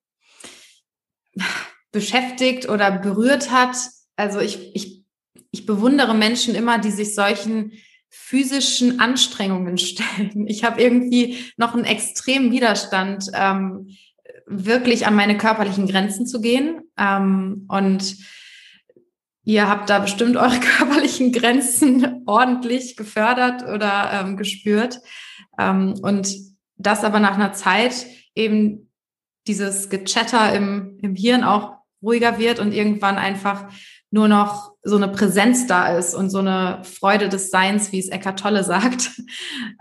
[1.93, 3.77] beschäftigt oder berührt hat.
[4.17, 5.05] Also ich, ich,
[5.51, 7.71] ich bewundere Menschen immer, die sich solchen
[8.09, 10.45] physischen Anstrengungen stellen.
[10.47, 13.87] Ich habe irgendwie noch einen extremen Widerstand, ähm,
[14.45, 16.81] wirklich an meine körperlichen Grenzen zu gehen.
[16.97, 18.17] Ähm, und
[19.45, 24.99] ihr habt da bestimmt eure körperlichen Grenzen ordentlich gefördert oder ähm, gespürt.
[25.57, 26.35] Ähm, und
[26.75, 28.89] das aber nach einer Zeit eben
[29.47, 33.69] dieses Gechatter im, im Hirn auch ruhiger wird und irgendwann einfach
[34.11, 38.09] nur noch so eine Präsenz da ist und so eine Freude des Seins, wie es
[38.09, 39.11] Eckart Tolle sagt.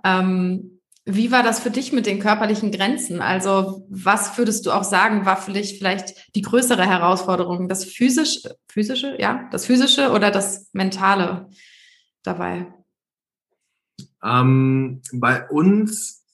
[0.04, 3.20] Ähm, wie war das für dich mit den körperlichen Grenzen?
[3.20, 7.68] Also was würdest du auch sagen, war für dich vielleicht die größere Herausforderung?
[7.68, 11.50] Das physische, physische, ja, das physische oder das mentale
[12.22, 12.72] dabei?
[14.22, 16.24] Ähm, bei uns,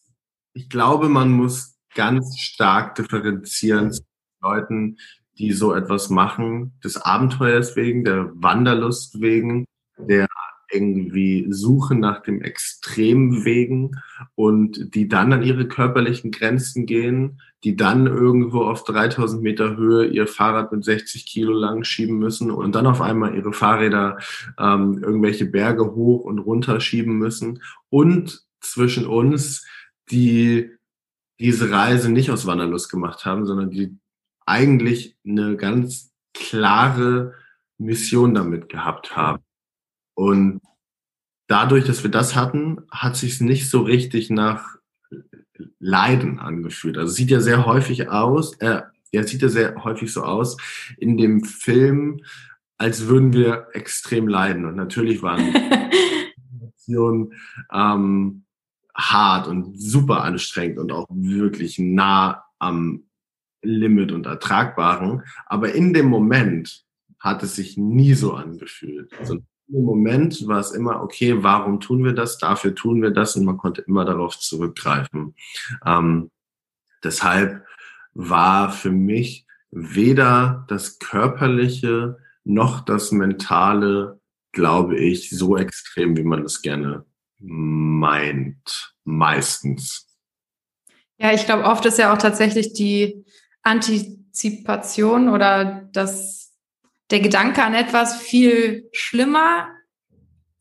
[0.52, 4.02] ich glaube, man muss ganz stark differenzieren zu
[4.42, 4.98] Leuten,
[5.38, 9.64] die so etwas machen, des Abenteuers wegen, der Wanderlust wegen,
[9.98, 10.26] der
[10.70, 13.92] irgendwie suchen nach dem Extrem wegen
[14.34, 20.06] und die dann an ihre körperlichen Grenzen gehen, die dann irgendwo auf 3000 Meter Höhe
[20.06, 24.18] ihr Fahrrad mit 60 Kilo lang schieben müssen und dann auf einmal ihre Fahrräder
[24.58, 29.66] ähm, irgendwelche Berge hoch und runter schieben müssen und zwischen uns,
[30.10, 30.70] die
[31.40, 33.96] diese Reise nicht aus Wanderlust gemacht haben, sondern die
[34.48, 37.34] eigentlich eine ganz klare
[37.78, 39.42] Mission damit gehabt haben.
[40.14, 40.60] Und
[41.46, 44.76] dadurch, dass wir das hatten, hat sich nicht so richtig nach
[45.78, 46.96] Leiden angefühlt.
[46.96, 48.82] Also es sieht ja sehr häufig aus, äh,
[49.12, 50.56] ja, sieht ja sehr häufig so aus
[50.98, 52.20] in dem Film,
[52.76, 54.64] als würden wir extrem leiden.
[54.64, 55.52] Und natürlich waren
[56.52, 57.32] Situationen
[57.72, 58.44] ähm,
[58.94, 63.07] hart und super anstrengend und auch wirklich nah am
[63.62, 65.22] Limit und Ertragbaren.
[65.46, 66.84] Aber in dem Moment
[67.18, 69.12] hat es sich nie so angefühlt.
[69.18, 72.38] Also im Moment war es immer, okay, warum tun wir das?
[72.38, 75.34] Dafür tun wir das und man konnte immer darauf zurückgreifen.
[75.84, 76.30] Ähm,
[77.04, 77.64] deshalb
[78.14, 84.20] war für mich weder das Körperliche noch das Mentale,
[84.52, 87.04] glaube ich, so extrem, wie man es gerne
[87.38, 90.06] meint, meistens.
[91.18, 93.24] Ja, ich glaube, oft ist ja auch tatsächlich die
[93.68, 96.52] Antizipation oder das,
[97.10, 99.68] der Gedanke an etwas viel schlimmer,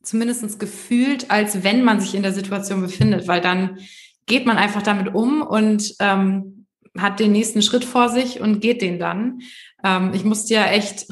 [0.04, 3.80] zumindest gefühlt, als wenn man sich in der Situation befindet, weil dann
[4.26, 6.66] geht man einfach damit um und ähm,
[6.98, 9.42] hat den nächsten Schritt vor sich und geht den dann.
[9.84, 11.08] Ähm, ich musste ja echt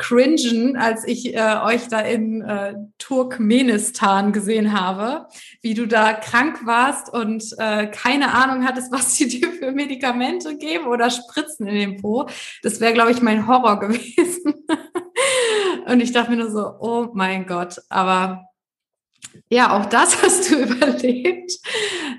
[0.00, 5.26] cringen, als ich äh, euch da in äh, Turkmenistan gesehen habe,
[5.60, 10.56] wie du da krank warst und äh, keine Ahnung hattest, was sie dir für Medikamente
[10.56, 12.28] geben oder Spritzen in den Po.
[12.62, 14.54] Das wäre, glaube ich, mein Horror gewesen.
[15.86, 18.46] und ich dachte mir nur so, oh mein Gott, aber
[19.50, 21.52] ja, auch das hast du überlebt.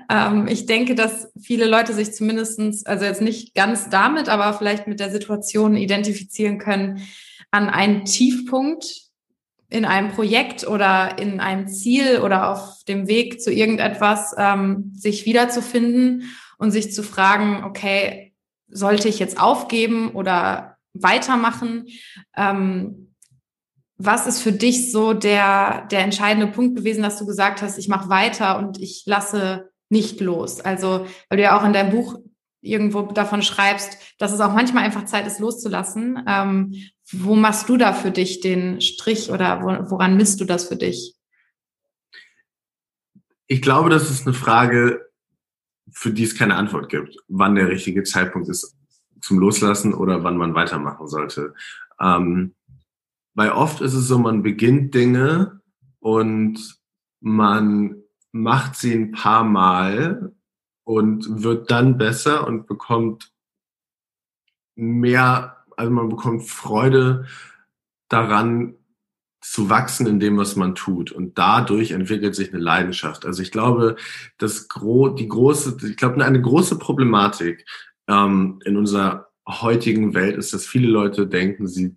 [0.08, 4.86] Ähm, ich denke, dass viele Leute sich zumindestens, also jetzt nicht ganz damit, aber vielleicht
[4.86, 7.02] mit der Situation identifizieren können,
[7.52, 9.02] an einen Tiefpunkt
[9.68, 15.24] in einem Projekt oder in einem Ziel oder auf dem Weg zu irgendetwas ähm, sich
[15.24, 18.34] wiederzufinden und sich zu fragen, okay,
[18.68, 21.86] sollte ich jetzt aufgeben oder weitermachen?
[22.36, 23.14] Ähm,
[23.96, 27.88] was ist für dich so der, der entscheidende Punkt gewesen, dass du gesagt hast, ich
[27.88, 30.60] mache weiter und ich lasse nicht los?
[30.60, 32.18] Also, weil du ja auch in deinem Buch
[32.62, 36.24] irgendwo davon schreibst, dass es auch manchmal einfach Zeit ist, loszulassen.
[36.26, 36.74] Ähm,
[37.12, 41.14] wo machst du da für dich den Strich oder woran misst du das für dich?
[43.48, 45.10] Ich glaube, das ist eine Frage,
[45.90, 48.74] für die es keine Antwort gibt, wann der richtige Zeitpunkt ist
[49.20, 51.54] zum Loslassen oder wann man weitermachen sollte.
[52.00, 52.54] Ähm,
[53.34, 55.60] weil oft ist es so, man beginnt Dinge
[56.00, 56.78] und
[57.20, 60.32] man macht sie ein paar Mal
[60.84, 63.32] und wird dann besser und bekommt
[64.74, 67.26] mehr, also man bekommt Freude
[68.08, 68.74] daran,
[69.42, 71.10] zu wachsen in dem, was man tut.
[71.10, 73.26] Und dadurch entwickelt sich eine Leidenschaft.
[73.26, 73.96] Also ich glaube,
[74.38, 77.66] das gro die große, ich glaube, eine große Problematik
[78.08, 81.96] ähm, in unserer heutigen Welt ist, dass viele Leute denken, sie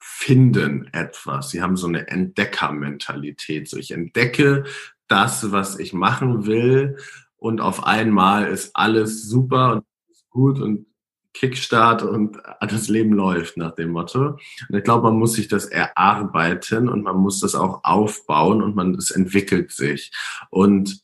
[0.00, 1.50] finden etwas.
[1.50, 3.68] Sie haben so eine Entdeckermentalität.
[3.68, 4.64] So ich entdecke
[5.06, 6.96] das, was ich machen will
[7.42, 9.84] und auf einmal ist alles super und
[10.30, 10.86] gut und
[11.34, 14.38] Kickstart und das Leben läuft nach dem Motto.
[14.68, 18.76] Und ich glaube, man muss sich das erarbeiten und man muss das auch aufbauen und
[18.76, 20.12] man, es entwickelt sich.
[20.50, 21.00] Und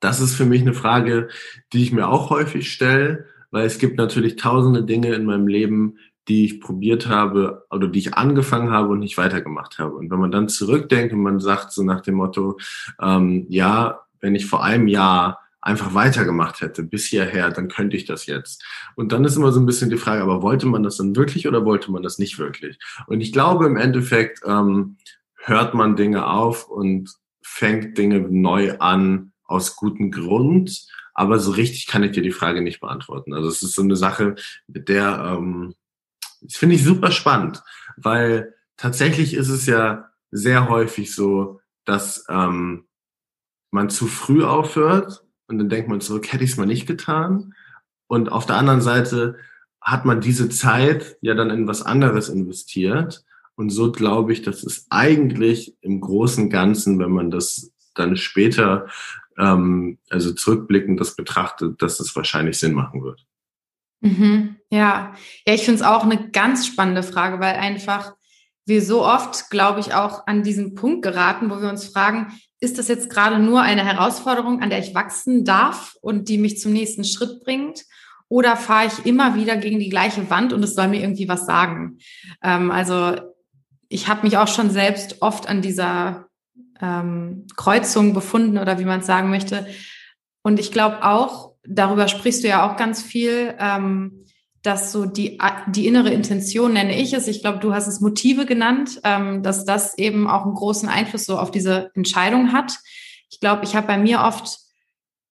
[0.00, 1.28] das ist für mich eine Frage,
[1.74, 5.98] die ich mir auch häufig stelle, weil es gibt natürlich tausende Dinge in meinem Leben,
[6.26, 9.96] die ich probiert habe oder die ich angefangen habe und nicht weitergemacht habe.
[9.96, 12.56] Und wenn man dann zurückdenkt und man sagt so nach dem Motto,
[12.98, 18.04] ähm, ja, wenn ich vor einem Jahr einfach weitergemacht hätte bis hierher, dann könnte ich
[18.04, 18.64] das jetzt.
[18.96, 21.46] Und dann ist immer so ein bisschen die Frage, aber wollte man das dann wirklich
[21.46, 22.78] oder wollte man das nicht wirklich?
[23.06, 24.96] Und ich glaube, im Endeffekt ähm,
[25.36, 27.10] hört man Dinge auf und
[27.42, 30.86] fängt Dinge neu an aus gutem Grund.
[31.12, 33.34] Aber so richtig kann ich dir die Frage nicht beantworten.
[33.34, 35.74] Also es ist so eine Sache, mit der, ähm,
[36.40, 37.62] das finde ich super spannend,
[37.96, 42.86] weil tatsächlich ist es ja sehr häufig so, dass ähm,
[43.70, 47.54] man zu früh aufhört und dann denkt man zurück, hätte ich es mal nicht getan.
[48.06, 49.36] Und auf der anderen Seite
[49.80, 53.24] hat man diese Zeit ja dann in was anderes investiert.
[53.56, 58.86] Und so glaube ich, dass es eigentlich im großen Ganzen, wenn man das dann später,
[59.38, 63.26] ähm, also zurückblickend das betrachtet, dass es wahrscheinlich Sinn machen wird.
[64.00, 65.14] Mhm, ja,
[65.46, 68.14] ja, ich finde es auch eine ganz spannende Frage, weil einfach
[68.66, 72.78] wir so oft, glaube ich, auch an diesen Punkt geraten, wo wir uns fragen, ist
[72.78, 76.72] das jetzt gerade nur eine Herausforderung, an der ich wachsen darf und die mich zum
[76.72, 77.84] nächsten Schritt bringt?
[78.28, 81.46] Oder fahre ich immer wieder gegen die gleiche Wand und es soll mir irgendwie was
[81.46, 81.98] sagen?
[82.42, 83.16] Ähm, also
[83.88, 86.28] ich habe mich auch schon selbst oft an dieser
[86.80, 89.66] ähm, Kreuzung befunden oder wie man es sagen möchte.
[90.42, 94.24] Und ich glaube auch, darüber sprichst du ja auch ganz viel, ähm,
[94.62, 98.44] dass so die, die innere Intention nenne ich es, ich glaube, du hast es Motive
[98.44, 102.78] genannt, ähm, dass das eben auch einen großen Einfluss so auf diese Entscheidung hat.
[103.30, 104.58] Ich glaube, ich habe bei mir oft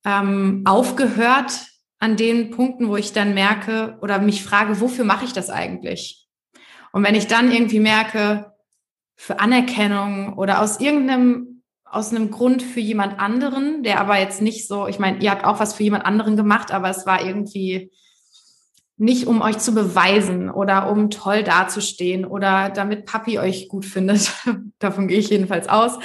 [0.04, 1.52] ähm, aufgehört
[2.00, 6.28] an den Punkten, wo ich dann merke oder mich frage, wofür mache ich das eigentlich?
[6.92, 8.54] Und wenn ich dann irgendwie merke,
[9.16, 14.66] für Anerkennung oder aus irgendeinem, aus einem Grund für jemand anderen, der aber jetzt nicht
[14.66, 17.92] so, ich meine, ihr habt auch was für jemand anderen gemacht, aber es war irgendwie,
[19.00, 24.34] nicht um euch zu beweisen oder um toll dazustehen oder damit Papi euch gut findet.
[24.80, 25.98] Davon gehe ich jedenfalls aus,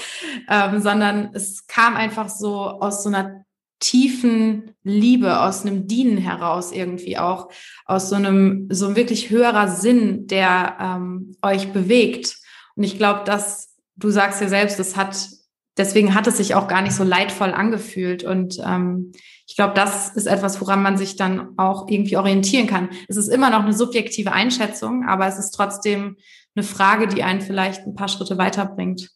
[0.48, 3.44] ähm, sondern es kam einfach so aus so einer
[3.80, 7.50] tiefen Liebe, aus einem Dienen heraus irgendwie auch,
[7.84, 12.38] aus so einem so ein wirklich höherer Sinn, der ähm, euch bewegt.
[12.76, 15.28] Und ich glaube, dass du sagst ja selbst, das hat
[15.76, 19.12] deswegen hat es sich auch gar nicht so leidvoll angefühlt und ähm,
[19.46, 22.88] ich glaube, das ist etwas, woran man sich dann auch irgendwie orientieren kann.
[23.08, 26.16] Es ist immer noch eine subjektive Einschätzung, aber es ist trotzdem
[26.54, 29.10] eine Frage, die einen vielleicht ein paar Schritte weiterbringt.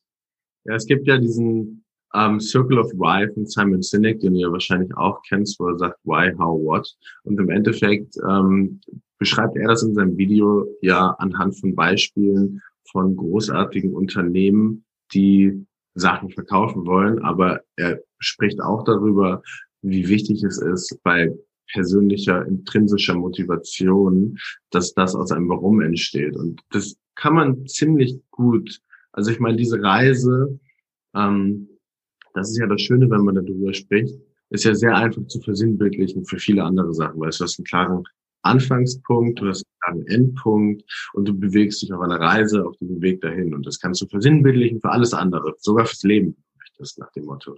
[0.65, 4.95] Ja, es gibt ja diesen ähm, Circle of Why von Simon Sinek, den ja wahrscheinlich
[4.97, 6.89] auch kennst, wo er sagt Why, How, What.
[7.25, 8.81] Und im Endeffekt ähm,
[9.19, 12.61] beschreibt er das in seinem Video ja anhand von Beispielen
[12.91, 19.43] von großartigen Unternehmen, die Sachen verkaufen wollen, aber er spricht auch darüber,
[19.83, 21.33] wie wichtig es ist, bei
[21.73, 24.39] persönlicher, intrinsischer Motivation,
[24.71, 26.37] dass das aus einem Warum entsteht.
[26.37, 28.81] Und das kann man ziemlich gut.
[29.13, 30.59] Also ich meine, diese Reise,
[31.15, 31.69] ähm,
[32.35, 34.15] das ist ja das Schöne, wenn man darüber spricht,
[34.51, 38.05] ist ja sehr einfach zu versinnbildlichen für viele andere Sachen, weil du hast einen klaren
[38.43, 43.03] Anfangspunkt, du hast einen klaren Endpunkt und du bewegst dich auf einer Reise auf diesem
[43.03, 43.55] Weg dahin.
[43.55, 47.57] Und das kannst du versinnbildlichen für alles andere, sogar fürs Leben, möchtest, nach dem Motto.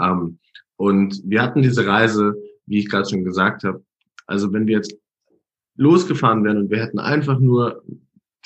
[0.00, 0.38] Ähm,
[0.82, 2.34] und wir hatten diese Reise,
[2.66, 3.84] wie ich gerade schon gesagt habe,
[4.26, 4.96] also wenn wir jetzt
[5.76, 7.84] losgefahren wären und wir hätten einfach nur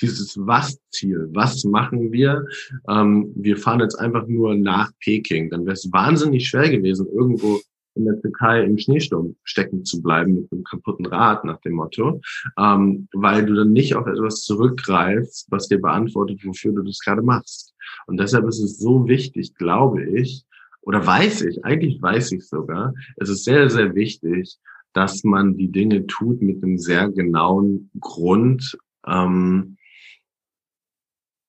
[0.01, 2.45] dieses Was-Ziel, was machen wir?
[2.87, 7.59] Ähm, wir fahren jetzt einfach nur nach Peking, dann wäre es wahnsinnig schwer gewesen, irgendwo
[7.95, 12.21] in der Türkei im Schneesturm stecken zu bleiben mit einem kaputten Rad nach dem Motto,
[12.59, 17.23] ähm, weil du dann nicht auf etwas zurückgreifst, was dir beantwortet, wofür du das gerade
[17.23, 17.73] machst.
[18.05, 20.45] Und deshalb ist es so wichtig, glaube ich,
[20.87, 24.55] oder weiß ich, eigentlich weiß ich sogar, es ist sehr, sehr wichtig,
[24.93, 29.75] dass man die Dinge tut mit einem sehr genauen Grund, ähm,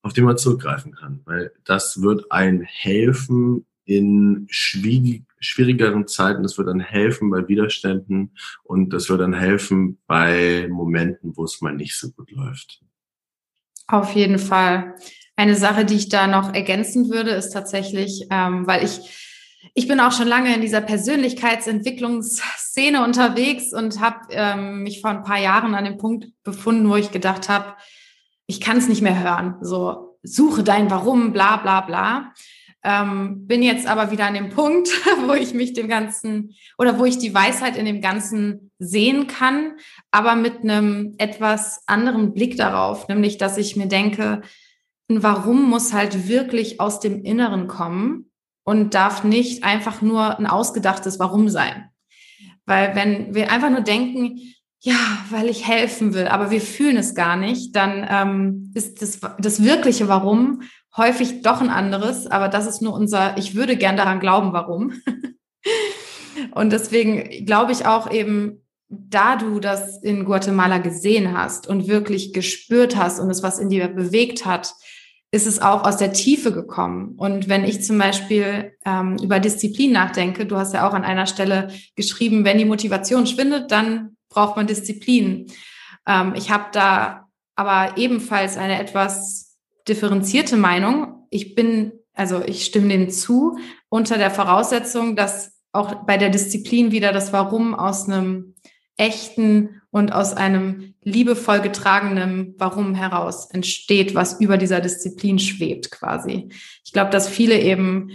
[0.03, 1.21] auf den man zurückgreifen kann.
[1.25, 8.33] Weil das wird ein helfen in schwierig, schwierigeren Zeiten, das wird dann helfen bei Widerständen
[8.65, 12.83] und das wird dann helfen bei Momenten, wo es mal nicht so gut läuft.
[13.87, 14.97] Auf jeden Fall.
[15.37, 19.27] Eine Sache, die ich da noch ergänzen würde, ist tatsächlich, ähm, weil ich
[19.75, 25.23] ich bin auch schon lange in dieser Persönlichkeitsentwicklungsszene unterwegs und habe ähm, mich vor ein
[25.23, 27.75] paar Jahren an dem Punkt befunden, wo ich gedacht habe,
[28.47, 29.57] ich kann es nicht mehr hören.
[29.61, 32.33] So, suche dein Warum, bla bla bla.
[32.85, 34.89] Ähm, bin jetzt aber wieder an dem Punkt,
[35.27, 39.73] wo ich mich dem Ganzen oder wo ich die Weisheit in dem Ganzen sehen kann,
[40.13, 44.43] aber mit einem etwas anderen Blick darauf, nämlich dass ich mir denke,
[45.11, 48.28] ein Warum muss halt wirklich aus dem Inneren kommen
[48.69, 51.89] und darf nicht einfach nur ein ausgedachtes Warum sein.
[52.67, 54.41] Weil wenn wir einfach nur denken,
[54.81, 54.99] ja,
[55.31, 59.63] weil ich helfen will, aber wir fühlen es gar nicht, dann ähm, ist das, das
[59.63, 60.61] wirkliche Warum
[60.95, 64.93] häufig doch ein anderes, aber das ist nur unser, ich würde gern daran glauben, warum.
[66.55, 72.35] und deswegen glaube ich auch eben, da du das in Guatemala gesehen hast und wirklich
[72.35, 74.75] gespürt hast und es was in dir bewegt hat,
[75.31, 77.15] ist es auch aus der Tiefe gekommen.
[77.19, 81.27] Und wenn ich zum Beispiel ähm, über Disziplin nachdenke, du hast ja auch an einer
[81.27, 85.53] Stelle geschrieben, wenn die Motivation schwindet, dann braucht man Disziplin.
[86.07, 91.27] Ähm, ich habe da aber ebenfalls eine etwas differenzierte Meinung.
[91.31, 93.59] Ich bin, also ich stimme dem zu,
[93.91, 98.55] unter der Voraussetzung, dass auch bei der Disziplin wieder das Warum aus einem
[98.99, 106.51] echten und aus einem liebevoll getragenen Warum heraus entsteht, was über dieser Disziplin schwebt quasi.
[106.85, 108.11] Ich glaube, dass viele eben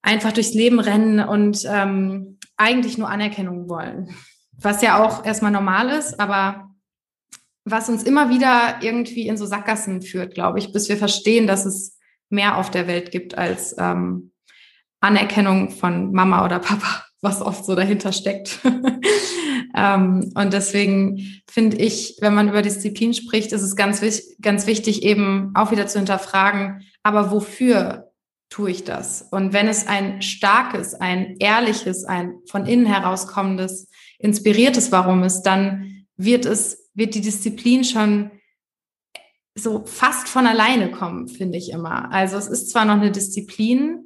[0.00, 4.14] einfach durchs Leben rennen und ähm, eigentlich nur Anerkennung wollen,
[4.52, 6.70] was ja auch erstmal normal ist, aber
[7.64, 11.64] was uns immer wieder irgendwie in so Sackgassen führt, glaube ich, bis wir verstehen, dass
[11.64, 14.32] es mehr auf der Welt gibt als ähm,
[15.00, 18.58] Anerkennung von Mama oder Papa, was oft so dahinter steckt.
[19.74, 24.02] Ähm, und deswegen finde ich, wenn man über Disziplin spricht, ist es ganz,
[24.40, 28.12] ganz wichtig, eben auch wieder zu hinterfragen, aber wofür
[28.50, 29.22] tue ich das?
[29.30, 33.88] Und wenn es ein starkes, ein ehrliches, ein von innen herauskommendes,
[34.18, 38.30] inspiriertes Warum ist, dann wird es, wird die Disziplin schon
[39.54, 42.12] so fast von alleine kommen, finde ich immer.
[42.12, 44.04] Also es ist zwar noch eine Disziplin,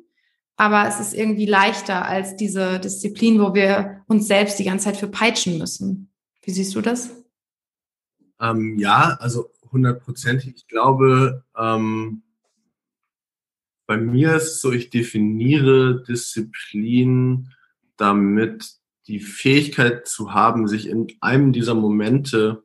[0.56, 4.96] aber es ist irgendwie leichter als diese Disziplin, wo wir uns selbst die ganze Zeit
[4.96, 6.10] für peitschen müssen.
[6.42, 7.10] Wie siehst du das?
[8.40, 10.54] Ähm, ja, also hundertprozentig.
[10.56, 12.22] Ich glaube, ähm,
[13.86, 17.52] bei mir ist es so, ich definiere Disziplin
[17.96, 18.76] damit
[19.06, 22.64] die Fähigkeit zu haben, sich in einem dieser Momente,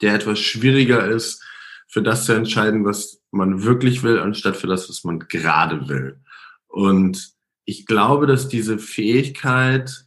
[0.00, 1.42] der etwas schwieriger ist,
[1.88, 6.20] für das zu entscheiden, was man wirklich will, anstatt für das, was man gerade will.
[6.68, 7.32] Und
[7.64, 10.06] ich glaube, dass diese Fähigkeit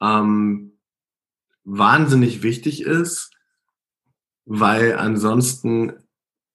[0.00, 0.78] ähm,
[1.64, 3.30] wahnsinnig wichtig ist,
[4.44, 5.92] weil ansonsten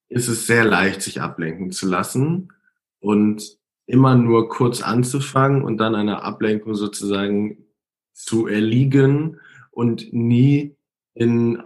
[0.09, 2.51] ist es sehr leicht, sich ablenken zu lassen
[2.99, 7.65] und immer nur kurz anzufangen und dann einer Ablenkung sozusagen
[8.13, 9.39] zu erliegen
[9.71, 10.75] und nie
[11.13, 11.61] in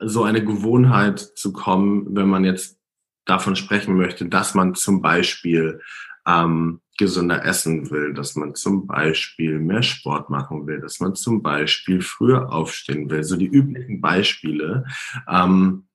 [0.00, 2.78] so eine Gewohnheit zu kommen, wenn man jetzt
[3.24, 5.80] davon sprechen möchte, dass man zum Beispiel
[6.26, 11.42] ähm, gesünder essen will, dass man zum Beispiel mehr Sport machen will, dass man zum
[11.42, 14.84] Beispiel früher aufstehen will, so die üblichen Beispiele.
[15.28, 15.86] Ähm,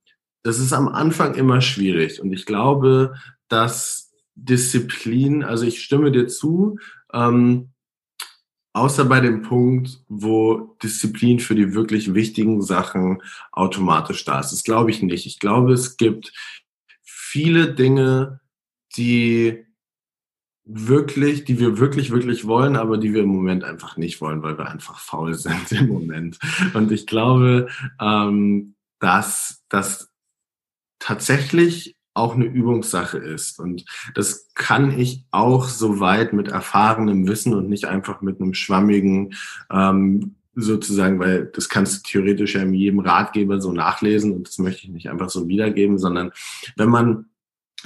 [0.42, 3.16] das ist am Anfang immer schwierig und ich glaube,
[3.48, 6.80] dass Disziplin, also ich stimme dir zu,
[7.14, 7.70] ähm,
[8.74, 14.52] außer bei dem Punkt, wo Disziplin für die wirklich wichtigen Sachen automatisch da ist.
[14.52, 15.26] Das glaube ich nicht.
[15.28, 16.34] Ich glaube, es gibt
[17.04, 18.40] viele Dinge,
[18.98, 19.66] die
[20.66, 24.58] wirklich, die wir wirklich, wirklich wollen, aber die wir im Moment einfach nicht wollen, weil
[24.58, 26.40] wir einfach faul sind im Moment.
[26.74, 27.68] Und ich glaube,
[28.00, 30.10] ähm, dass das
[31.00, 33.60] tatsächlich auch eine Übungssache ist.
[33.60, 39.34] Und das kann ich auch soweit mit erfahrenem Wissen und nicht einfach mit einem schwammigen
[39.72, 44.60] ähm, sozusagen, weil das kannst du theoretisch ja in jedem Ratgeber so nachlesen und das
[44.60, 46.32] möchte ich nicht einfach so wiedergeben, sondern
[46.76, 47.26] wenn man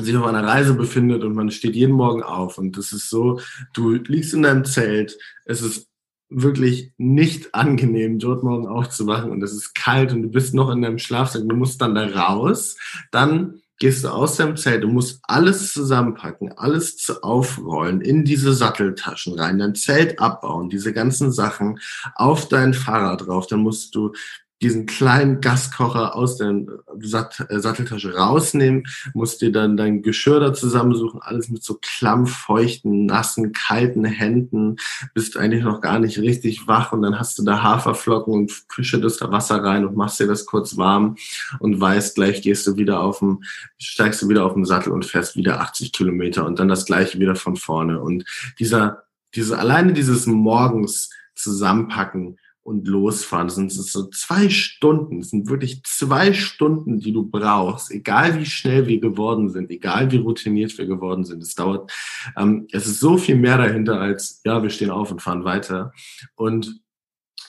[0.05, 3.39] sich auf einer Reise befindet und man steht jeden Morgen auf und das ist so,
[3.73, 5.87] du liegst in deinem Zelt, es ist
[6.29, 10.81] wirklich nicht angenehm, dort morgen aufzuwachen und es ist kalt und du bist noch in
[10.81, 12.75] deinem Schlafsack, du musst dann da raus,
[13.11, 19.39] dann gehst du aus deinem Zelt, du musst alles zusammenpacken, alles aufrollen, in diese Satteltaschen
[19.39, 21.79] rein, dein Zelt abbauen, diese ganzen Sachen
[22.15, 24.13] auf dein Fahrrad drauf, dann musst du
[24.62, 26.53] diesen kleinen Gaskocher aus der
[26.99, 33.05] Sat äh, Satteltasche rausnehmen, musst dir dann dein Geschirr da zusammensuchen, alles mit so klammfeuchten,
[33.05, 34.78] nassen, kalten Händen,
[35.14, 39.22] bist eigentlich noch gar nicht richtig wach und dann hast du da Haferflocken und schüttest
[39.22, 41.18] da Wasser rein und machst dir das kurz warm
[41.60, 43.43] und weißt, gleich gehst du wieder auf dem,
[43.78, 47.20] steigst du wieder auf den Sattel und fährst wieder 80 Kilometer und dann das gleiche
[47.20, 48.01] wieder von vorne.
[48.01, 48.26] Und
[48.60, 49.03] dieser,
[49.36, 52.38] diese, alleine dieses morgens zusammenpacken,
[52.68, 53.47] und losfahren.
[53.47, 58.45] Das sind so zwei Stunden, das sind wirklich zwei Stunden, die du brauchst, egal wie
[58.45, 61.41] schnell wir geworden sind, egal wie routiniert wir geworden sind.
[61.41, 61.89] Es dauert,
[62.36, 65.93] ähm, es ist so viel mehr dahinter als, ja, wir stehen auf und fahren weiter.
[66.36, 66.82] Und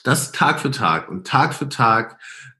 [0.05, 2.17] das Tag für Tag und Tag für Tag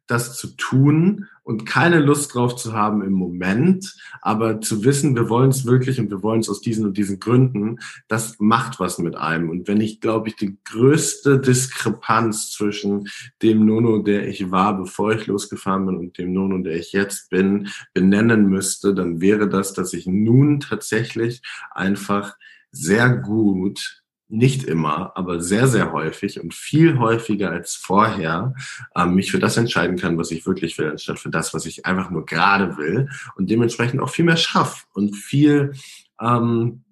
[0.09, 5.29] das zu tun und keine Lust drauf zu haben im Moment, aber zu wissen, wir
[5.29, 8.97] wollen es wirklich und wir wollen es aus diesen und diesen Gründen, das macht was
[8.99, 9.49] mit einem.
[9.49, 13.07] Und wenn ich, glaube ich, die größte Diskrepanz zwischen
[13.41, 17.29] dem Nono, der ich war, bevor ich losgefahren bin, und dem Nono, der ich jetzt
[17.29, 21.41] bin, benennen müsste, dann wäre das, dass ich nun tatsächlich
[21.71, 22.35] einfach
[22.71, 23.98] sehr gut
[24.29, 28.53] nicht immer, aber sehr, sehr häufig und viel häufiger als vorher
[28.95, 31.87] ähm, mich für das entscheiden kann, was ich wirklich will, anstatt für das, was ich
[31.87, 35.73] einfach nur gerade will und dementsprechend auch viel mehr schaff und viel,
[36.21, 36.83] ähm,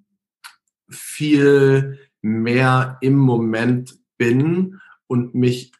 [0.90, 5.72] viel mehr im Moment bin und mich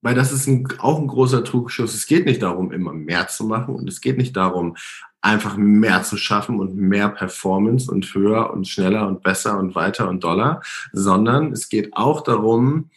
[0.00, 1.94] weil das ist ein, auch ein großer Trugschuss.
[1.94, 4.76] Es geht nicht darum, immer mehr zu machen und es geht nicht darum,
[5.20, 10.08] einfach mehr zu schaffen und mehr Performance und höher und schneller und besser und weiter
[10.08, 10.62] und doller,
[10.92, 12.90] sondern es geht auch darum,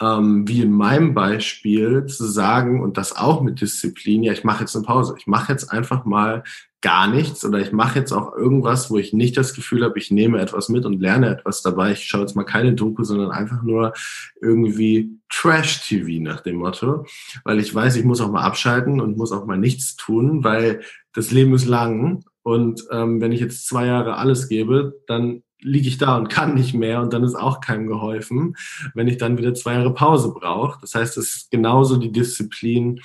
[0.00, 4.60] ähm, wie in meinem Beispiel zu sagen und das auch mit Disziplin, ja, ich mache
[4.60, 5.14] jetzt eine Pause.
[5.16, 6.42] Ich mache jetzt einfach mal
[6.82, 10.10] gar nichts oder ich mache jetzt auch irgendwas, wo ich nicht das Gefühl habe, ich
[10.10, 11.92] nehme etwas mit und lerne etwas dabei.
[11.92, 13.94] Ich schaue jetzt mal keine Doku, sondern einfach nur
[14.40, 17.06] irgendwie Trash-TV nach dem Motto,
[17.44, 20.82] weil ich weiß, ich muss auch mal abschalten und muss auch mal nichts tun, weil
[21.14, 25.88] das Leben ist lang und ähm, wenn ich jetzt zwei Jahre alles gebe, dann liege
[25.88, 28.56] ich da und kann nicht mehr und dann ist auch keinem geholfen,
[28.94, 30.80] wenn ich dann wieder zwei Jahre Pause brauche.
[30.80, 33.00] Das heißt, es ist genauso die Disziplin,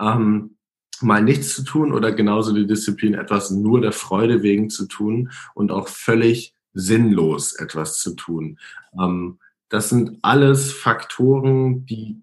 [0.00, 0.56] ähm,
[1.02, 5.30] mal nichts zu tun oder genauso die Disziplin, etwas nur der Freude wegen zu tun
[5.54, 8.58] und auch völlig sinnlos etwas zu tun.
[8.98, 9.38] Ähm,
[9.68, 12.22] das sind alles Faktoren, die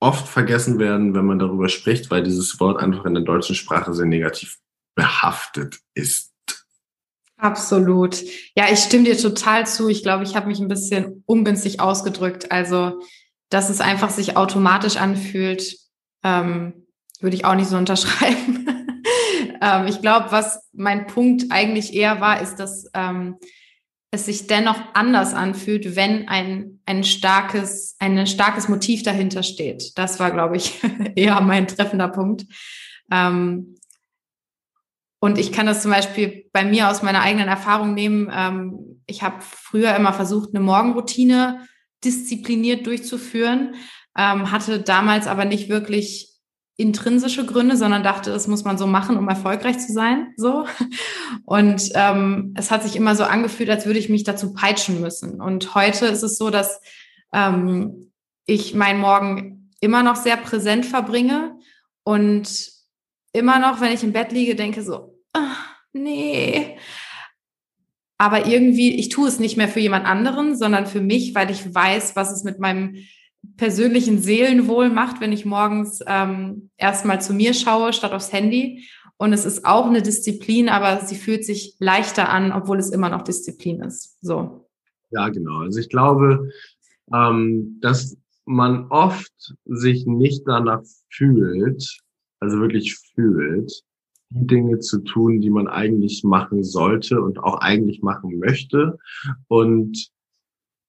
[0.00, 3.94] oft vergessen werden, wenn man darüber spricht, weil dieses Wort einfach in der deutschen Sprache
[3.94, 4.58] sehr negativ
[4.94, 6.32] behaftet ist.
[7.36, 8.22] Absolut.
[8.54, 9.88] Ja, ich stimme dir total zu.
[9.88, 12.52] Ich glaube, ich habe mich ein bisschen ungünstig ausgedrückt.
[12.52, 13.00] Also,
[13.50, 15.76] dass es einfach sich automatisch anfühlt,
[16.22, 16.83] ähm,
[17.24, 18.66] würde ich auch nicht so unterschreiben.
[19.60, 23.38] ähm, ich glaube, was mein Punkt eigentlich eher war, ist, dass ähm,
[24.12, 29.98] es sich dennoch anders anfühlt, wenn ein, ein starkes, ein starkes Motiv dahinter steht.
[29.98, 30.80] Das war, glaube ich,
[31.16, 32.44] eher mein treffender Punkt.
[33.10, 33.76] Ähm,
[35.18, 38.30] und ich kann das zum Beispiel bei mir aus meiner eigenen Erfahrung nehmen.
[38.30, 41.66] Ähm, ich habe früher immer versucht, eine Morgenroutine
[42.04, 43.76] diszipliniert durchzuführen,
[44.16, 46.33] ähm, hatte damals aber nicht wirklich
[46.76, 50.32] intrinsische Gründe, sondern dachte, das muss man so machen, um erfolgreich zu sein.
[50.36, 50.66] So.
[51.44, 55.40] Und ähm, es hat sich immer so angefühlt, als würde ich mich dazu peitschen müssen.
[55.40, 56.80] Und heute ist es so, dass
[57.32, 58.12] ähm,
[58.46, 61.56] ich meinen Morgen immer noch sehr präsent verbringe
[62.02, 62.72] und
[63.32, 66.76] immer noch, wenn ich im Bett liege, denke so, ach, nee.
[68.18, 71.74] Aber irgendwie, ich tue es nicht mehr für jemand anderen, sondern für mich, weil ich
[71.74, 72.96] weiß, was es mit meinem
[73.56, 78.84] persönlichen Seelenwohl macht, wenn ich morgens ähm, erstmal zu mir schaue, statt aufs Handy.
[79.16, 83.08] Und es ist auch eine Disziplin, aber sie fühlt sich leichter an, obwohl es immer
[83.08, 84.18] noch Disziplin ist.
[84.20, 84.68] So.
[85.10, 85.60] Ja, genau.
[85.60, 86.50] Also ich glaube,
[87.12, 91.98] ähm, dass man oft sich nicht danach fühlt,
[92.40, 93.82] also wirklich fühlt,
[94.30, 98.98] die Dinge zu tun, die man eigentlich machen sollte und auch eigentlich machen möchte.
[99.48, 100.08] Und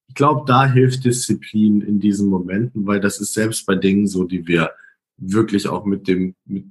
[0.07, 4.23] ich glaube, da hilft Disziplin in diesen Momenten, weil das ist selbst bei Dingen so,
[4.23, 4.71] die wir
[5.17, 6.65] wirklich auch mit dem, mit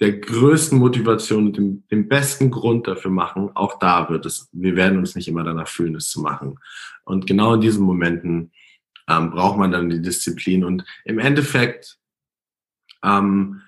[0.00, 3.50] der größten Motivation und dem, dem besten Grund dafür machen.
[3.54, 6.58] Auch da wird es, wir werden uns nicht immer danach fühlen, es zu machen.
[7.04, 8.52] Und genau in diesen Momenten
[9.08, 10.64] ähm, braucht man dann die Disziplin.
[10.64, 11.98] Und im Endeffekt
[13.04, 13.62] ähm,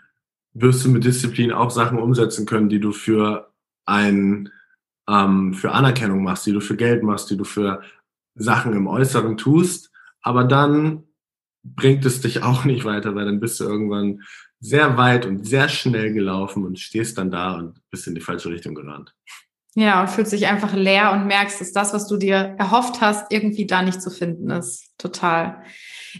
[0.54, 3.52] wirst du mit Disziplin auch Sachen umsetzen können, die du für
[3.86, 4.50] ein
[5.08, 7.82] ähm, für Anerkennung machst, die du für Geld machst, die du für
[8.34, 9.90] Sachen im Äußeren tust,
[10.22, 11.04] aber dann
[11.62, 14.22] bringt es dich auch nicht weiter, weil dann bist du irgendwann
[14.60, 18.50] sehr weit und sehr schnell gelaufen und stehst dann da und bist in die falsche
[18.50, 19.14] Richtung gerannt.
[19.76, 23.32] Ja, und fühlst dich einfach leer und merkst, dass das, was du dir erhofft hast,
[23.32, 24.92] irgendwie da nicht zu finden ist.
[24.98, 25.62] Total.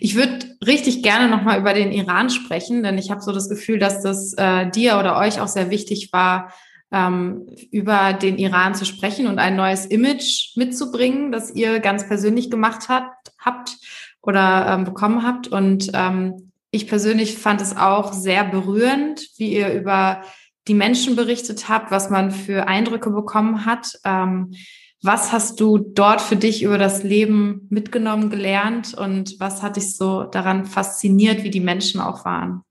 [0.01, 3.79] Ich würde richtig gerne nochmal über den Iran sprechen, denn ich habe so das Gefühl,
[3.79, 6.53] dass das äh, dir oder euch auch sehr wichtig war,
[6.93, 12.51] ähm, über den Iran zu sprechen und ein neues Image mitzubringen, das ihr ganz persönlich
[12.51, 13.77] gemacht habt, habt
[14.23, 15.49] oder ähm, bekommen habt.
[15.49, 20.23] Und ähm, ich persönlich fand es auch sehr berührend, wie ihr über
[20.67, 23.99] die Menschen berichtet habt, was man für Eindrücke bekommen hat.
[24.05, 24.55] Ähm,
[25.03, 29.97] was hast du dort für dich über das Leben mitgenommen, gelernt und was hat dich
[29.97, 32.63] so daran fasziniert, wie die Menschen auch waren?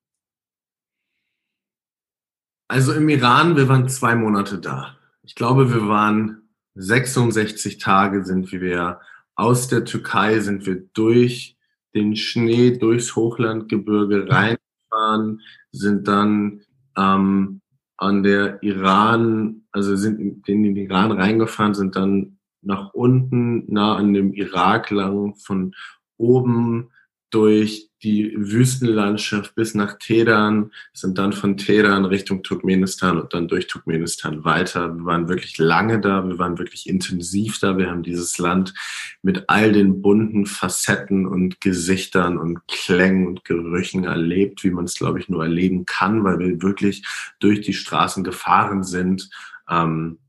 [2.74, 4.98] Also im Iran, wir waren zwei Monate da.
[5.22, 9.00] Ich glaube, wir waren 66 Tage sind wir
[9.36, 11.56] aus der Türkei, sind wir durch
[11.94, 16.62] den Schnee, durchs Hochlandgebirge reingefahren, sind dann
[16.98, 17.62] ähm,
[17.98, 24.16] an der Iran, also sind in den Iran reingefahren, sind dann nach unten, nah an
[24.16, 25.76] dem Irak lang, von
[26.18, 26.90] oben
[27.30, 33.68] durch die Wüstenlandschaft bis nach Teheran, sind dann von Teheran Richtung Turkmenistan und dann durch
[33.68, 34.93] Turkmenistan weiter.
[34.93, 37.78] Wir waren wirklich lange da, wir waren wirklich intensiv da.
[37.78, 38.74] Wir haben dieses Land
[39.22, 44.95] mit all den bunten Facetten und Gesichtern und Klängen und Gerüchen erlebt, wie man es,
[44.95, 47.06] glaube ich, nur erleben kann, weil wir wirklich
[47.39, 49.30] durch die Straßen gefahren sind
[49.70, 50.20] ähm,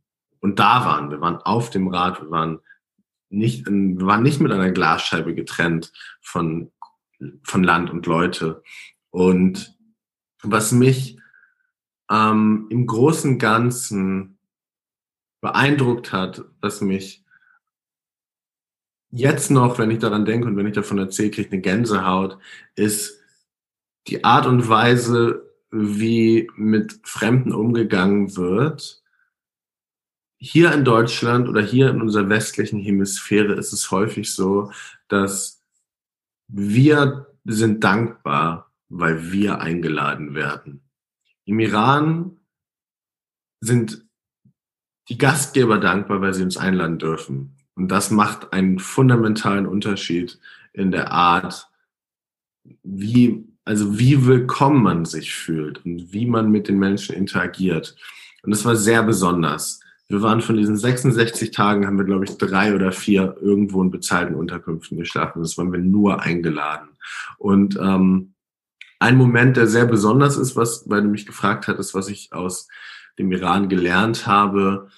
[0.41, 1.11] und da waren.
[1.11, 2.61] Wir waren auf dem Rad, wir waren
[3.35, 6.70] nicht, wir waren nicht mit einer Glasscheibe getrennt von
[7.43, 8.62] von Land und Leute.
[9.11, 9.77] Und
[10.43, 11.19] was mich
[12.11, 14.39] ähm, im großen Ganzen
[15.41, 17.25] beeindruckt hat, was mich
[19.11, 22.39] jetzt noch, wenn ich daran denke und wenn ich davon erzähle, kriege ich eine Gänsehaut,
[22.75, 23.21] ist
[24.09, 29.03] die Art und Weise, wie mit Fremden umgegangen wird.
[30.39, 34.71] Hier in Deutschland oder hier in unserer westlichen Hemisphäre ist es häufig so,
[35.09, 35.64] dass
[36.49, 40.83] wir sind dankbar, weil wir eingeladen werden.
[41.45, 42.39] Im Iran
[43.61, 44.07] sind
[45.09, 47.57] die Gastgeber dankbar, weil sie uns einladen dürfen.
[47.75, 50.39] Und das macht einen fundamentalen Unterschied
[50.73, 51.69] in der Art,
[52.83, 57.97] wie, also wie willkommen man sich fühlt und wie man mit den Menschen interagiert.
[58.43, 59.81] Und das war sehr besonders.
[60.09, 63.91] Wir waren von diesen 66 Tagen, haben wir, glaube ich, drei oder vier irgendwo in
[63.91, 65.41] bezahlten Unterkünften geschlafen.
[65.41, 66.91] Das waren wir nur eingeladen.
[67.39, 68.35] Und ähm,
[68.99, 72.69] ein Moment, der sehr besonders ist, was, weil du mich gefragt hattest, was ich aus
[73.19, 74.89] dem Iran gelernt habe.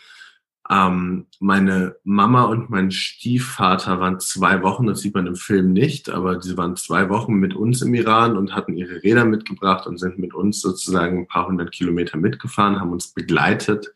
[0.69, 6.11] Ähm, meine Mama und mein Stiefvater waren zwei Wochen, das sieht man im Film nicht,
[6.11, 9.99] aber sie waren zwei Wochen mit uns im Iran und hatten ihre Räder mitgebracht und
[9.99, 13.93] sind mit uns sozusagen ein paar hundert Kilometer mitgefahren, haben uns begleitet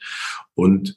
[0.54, 0.96] und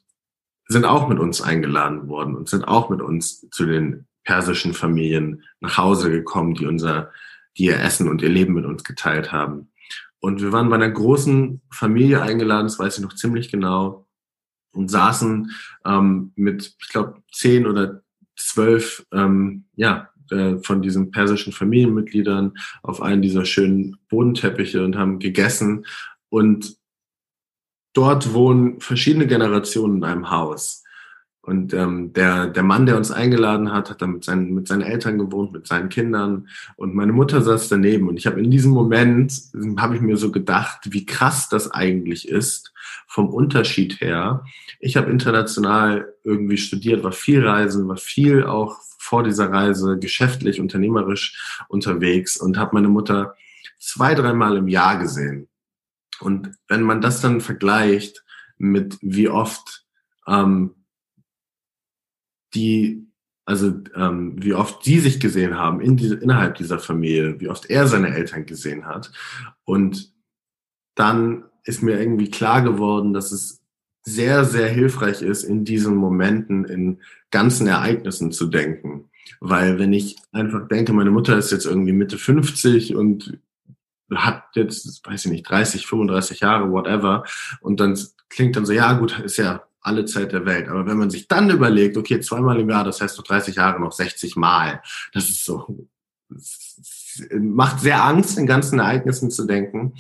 [0.68, 5.44] sind auch mit uns eingeladen worden und sind auch mit uns zu den persischen Familien
[5.60, 7.12] nach Hause gekommen, die unser,
[7.58, 9.70] die ihr Essen und ihr Leben mit uns geteilt haben.
[10.20, 14.03] Und wir waren bei einer großen Familie eingeladen, das weiß ich noch ziemlich genau,
[14.74, 15.52] und saßen
[15.86, 18.02] ähm, mit, ich glaube, zehn oder
[18.36, 25.20] zwölf, ähm, ja, äh, von diesen persischen Familienmitgliedern auf einen dieser schönen Bodenteppiche und haben
[25.20, 25.86] gegessen.
[26.30, 26.78] Und
[27.94, 30.84] dort wohnen verschiedene Generationen in einem Haus.
[31.42, 34.82] Und ähm, der, der Mann, der uns eingeladen hat, hat dann mit seinen, mit seinen
[34.82, 36.48] Eltern gewohnt, mit seinen Kindern.
[36.78, 38.08] Und meine Mutter saß daneben.
[38.08, 39.34] Und ich habe in diesem Moment,
[39.78, 42.73] habe ich mir so gedacht, wie krass das eigentlich ist
[43.14, 44.44] vom Unterschied her.
[44.80, 50.60] Ich habe international irgendwie studiert, war viel reisen, war viel auch vor dieser Reise geschäftlich,
[50.60, 53.36] unternehmerisch unterwegs und habe meine Mutter
[53.78, 55.48] zwei, dreimal im Jahr gesehen.
[56.22, 58.24] Und wenn man das dann vergleicht
[58.58, 59.86] mit wie oft
[60.26, 60.74] ähm,
[62.56, 63.06] die,
[63.46, 67.70] also ähm, wie oft die sich gesehen haben in diese, innerhalb dieser Familie, wie oft
[67.70, 69.12] er seine Eltern gesehen hat.
[69.66, 70.12] Und
[70.96, 73.62] dann ist mir irgendwie klar geworden, dass es
[74.04, 77.02] sehr, sehr hilfreich ist, in diesen Momenten in
[77.32, 79.10] ganzen Ereignissen zu denken.
[79.40, 83.40] Weil wenn ich einfach denke, meine Mutter ist jetzt irgendwie Mitte 50 und
[84.14, 87.24] hat jetzt, weiß ich nicht, 30, 35 Jahre, whatever.
[87.62, 87.98] Und dann
[88.30, 90.68] klingt dann so, ja gut, ist ja alle Zeit der Welt.
[90.70, 93.80] Aber wenn man sich dann überlegt, okay, zweimal im Jahr, das heißt noch 30 Jahre,
[93.80, 94.82] noch 60 Mal,
[95.14, 95.88] das ist so,
[97.40, 99.94] macht sehr Angst, in ganzen Ereignissen zu denken,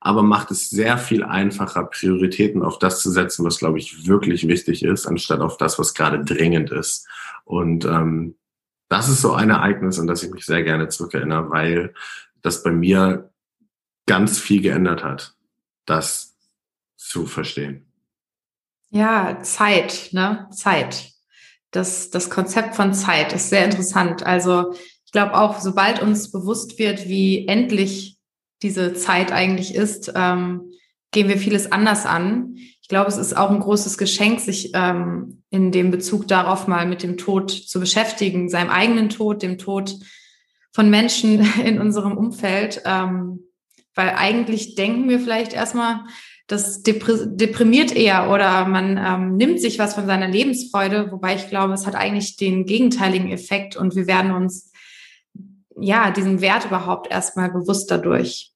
[0.00, 4.48] aber macht es sehr viel einfacher, Prioritäten auf das zu setzen, was, glaube ich, wirklich
[4.48, 7.06] wichtig ist, anstatt auf das, was gerade dringend ist.
[7.44, 8.36] Und ähm,
[8.88, 11.94] das ist so ein Ereignis, an das ich mich sehr gerne zurückerinnere, weil
[12.42, 13.30] das bei mir
[14.06, 15.34] ganz viel geändert hat,
[15.84, 16.36] das
[16.96, 17.86] zu verstehen.
[18.90, 20.48] Ja, Zeit, ne?
[20.50, 21.12] Zeit.
[21.72, 24.24] Das, das Konzept von Zeit ist sehr interessant.
[24.24, 24.74] Also
[25.16, 28.18] glaube auch, sobald uns bewusst wird, wie endlich
[28.62, 30.72] diese Zeit eigentlich ist, ähm,
[31.10, 32.56] gehen wir vieles anders an.
[32.82, 36.84] Ich glaube, es ist auch ein großes Geschenk, sich ähm, in dem Bezug darauf mal
[36.84, 39.94] mit dem Tod zu beschäftigen, seinem eigenen Tod, dem Tod
[40.70, 42.82] von Menschen in unserem Umfeld.
[42.84, 43.40] Ähm,
[43.94, 46.00] weil eigentlich denken wir vielleicht erstmal,
[46.46, 51.72] das deprimiert eher oder man ähm, nimmt sich was von seiner Lebensfreude, wobei ich glaube,
[51.72, 54.72] es hat eigentlich den gegenteiligen Effekt und wir werden uns
[55.78, 58.52] ja diesen Wert überhaupt erstmal bewusst dadurch.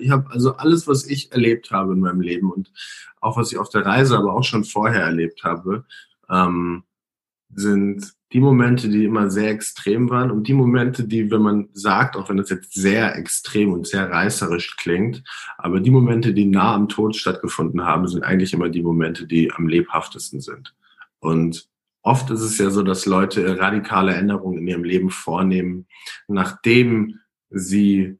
[0.00, 2.72] Ich habe also alles, was ich erlebt habe in meinem Leben und
[3.20, 5.84] auch was ich auf der Reise, aber auch schon vorher erlebt habe,
[6.28, 6.82] ähm,
[7.54, 12.16] sind die Momente, die immer sehr extrem waren und die Momente, die, wenn man sagt,
[12.16, 15.22] auch wenn das jetzt sehr extrem und sehr reißerisch klingt,
[15.56, 19.50] aber die Momente, die nah am Tod stattgefunden haben, sind eigentlich immer die Momente, die
[19.52, 20.74] am lebhaftesten sind.
[21.20, 21.68] Und
[22.02, 25.86] oft ist es ja so, dass Leute radikale Änderungen in ihrem Leben vornehmen,
[26.26, 27.20] nachdem
[27.50, 28.18] sie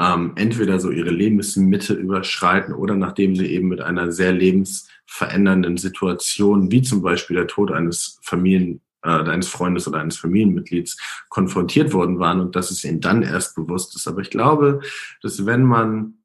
[0.00, 6.70] ähm, entweder so ihre Lebensmitte überschreiten oder nachdem sie eben mit einer sehr lebensverändernden Situation,
[6.70, 10.96] wie zum Beispiel der Tod eines Familien äh, deines Freundes oder eines Familienmitglieds
[11.28, 14.06] konfrontiert worden waren und dass es ihnen dann erst bewusst ist.
[14.06, 14.80] Aber ich glaube,
[15.22, 16.17] dass wenn man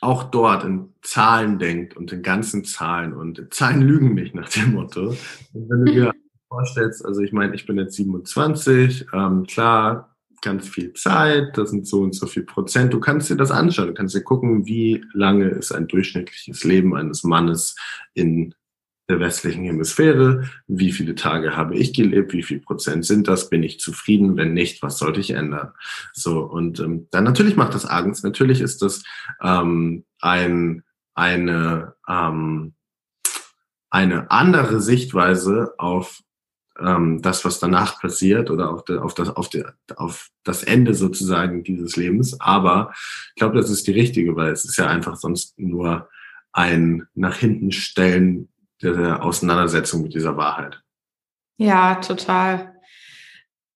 [0.00, 4.74] auch dort in Zahlen denkt und in ganzen Zahlen und Zahlen lügen nicht nach dem
[4.74, 5.10] Motto.
[5.52, 6.12] Und wenn du dir
[6.48, 11.86] vorstellst, also ich meine, ich bin jetzt 27, ähm, klar, ganz viel Zeit, das sind
[11.86, 12.92] so und so viel Prozent.
[12.92, 16.94] Du kannst dir das anschauen, du kannst dir gucken, wie lange ist ein durchschnittliches Leben
[16.94, 17.74] eines Mannes
[18.14, 18.54] in
[19.08, 20.50] der westlichen Hemisphäre.
[20.66, 22.32] Wie viele Tage habe ich gelebt?
[22.32, 23.48] Wie viel Prozent sind das?
[23.48, 24.36] Bin ich zufrieden?
[24.36, 25.72] Wenn nicht, was sollte ich ändern?
[26.12, 28.24] So und ähm, dann natürlich macht das Angst.
[28.24, 29.02] Natürlich ist das
[29.42, 30.82] ähm, ein
[31.14, 32.74] eine ähm,
[33.90, 36.22] eine andere Sichtweise auf
[36.78, 39.64] ähm, das, was danach passiert oder auf, de, auf, das, auf, de,
[39.96, 42.38] auf das Ende sozusagen dieses Lebens.
[42.40, 42.92] Aber
[43.30, 46.08] ich glaube, das ist die richtige, weil es ist ja einfach sonst nur
[46.52, 48.48] ein nach hinten stellen
[48.82, 50.82] der Auseinandersetzung mit dieser Wahrheit.
[51.58, 52.74] Ja, total.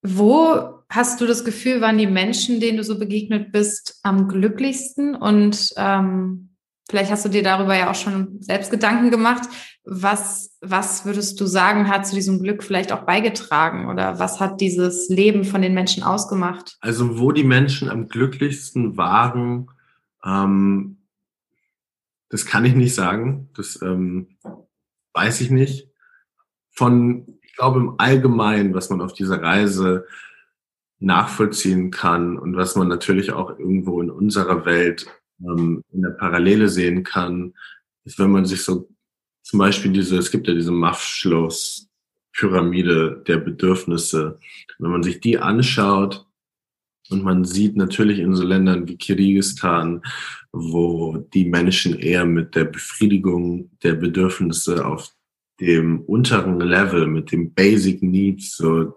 [0.03, 5.15] Wo hast du das Gefühl, waren die Menschen, denen du so begegnet bist, am glücklichsten?
[5.15, 6.51] Und ähm,
[6.89, 9.49] vielleicht hast du dir darüber ja auch schon selbst Gedanken gemacht.
[9.85, 13.89] Was, was würdest du sagen, hat zu diesem Glück vielleicht auch beigetragen?
[13.89, 16.77] Oder was hat dieses Leben von den Menschen ausgemacht?
[16.81, 19.71] Also, wo die Menschen am glücklichsten waren,
[20.25, 20.99] ähm,
[22.29, 23.49] das kann ich nicht sagen.
[23.55, 24.37] Das ähm,
[25.13, 25.89] weiß ich nicht.
[26.71, 30.07] Von, ich glaube im Allgemeinen, was man auf dieser Reise
[30.99, 35.07] nachvollziehen kann und was man natürlich auch irgendwo in unserer Welt
[35.41, 37.55] ähm, in der Parallele sehen kann,
[38.05, 38.89] ist, wenn man sich so
[39.43, 41.89] zum Beispiel diese, es gibt ja diese Maschlows
[42.33, 44.39] Pyramide der Bedürfnisse.
[44.79, 46.27] Wenn man sich die anschaut
[47.11, 50.03] und man sieht natürlich in so Ländern wie Kirgisistan,
[50.53, 55.11] wo die Menschen eher mit der Befriedigung der Bedürfnisse auf
[55.61, 58.95] dem unteren Level, mit dem Basic Needs, so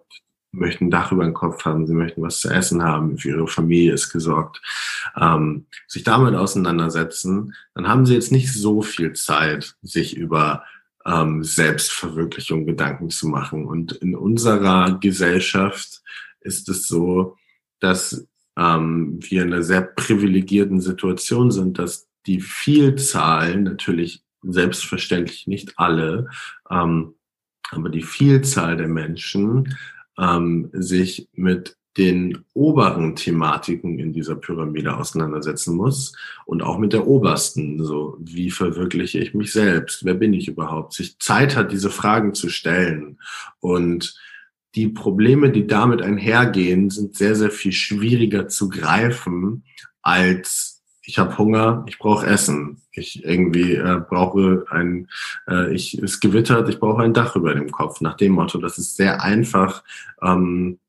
[0.52, 3.94] möchten Dach über den Kopf haben, sie möchten was zu essen haben, für ihre Familie
[3.94, 4.62] ist gesorgt,
[5.20, 10.64] ähm, sich damit auseinandersetzen, dann haben sie jetzt nicht so viel Zeit, sich über
[11.06, 13.66] ähm, Selbstverwirklichung Gedanken zu machen.
[13.66, 16.02] Und in unserer Gesellschaft
[16.42, 17.36] ist es so,
[17.84, 18.28] dass
[18.58, 26.30] ähm, wir in einer sehr privilegierten Situation sind, dass die Vielzahl, natürlich selbstverständlich nicht alle,
[26.70, 27.16] ähm,
[27.72, 29.76] aber die Vielzahl der Menschen
[30.18, 36.16] ähm, sich mit den oberen Thematiken in dieser Pyramide auseinandersetzen muss
[36.46, 40.94] und auch mit der obersten, so wie verwirkliche ich mich selbst, wer bin ich überhaupt,
[40.94, 43.20] sich Zeit hat, diese Fragen zu stellen
[43.60, 44.16] und
[44.76, 49.64] die Probleme, die damit einhergehen, sind sehr, sehr viel schwieriger zu greifen
[50.02, 50.74] als
[51.06, 55.10] ich habe Hunger, ich brauche Essen, ich irgendwie äh, brauche ein,
[55.50, 58.00] äh, ich es gewittert, ich brauche ein Dach über dem Kopf.
[58.00, 59.84] Nach dem Motto, das ist sehr einfach
[60.22, 60.80] ähm,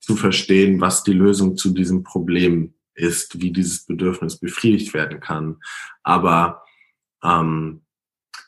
[0.00, 5.56] zu verstehen, was die Lösung zu diesem Problem ist, wie dieses Bedürfnis befriedigt werden kann.
[6.02, 6.62] Aber
[7.22, 7.82] ähm,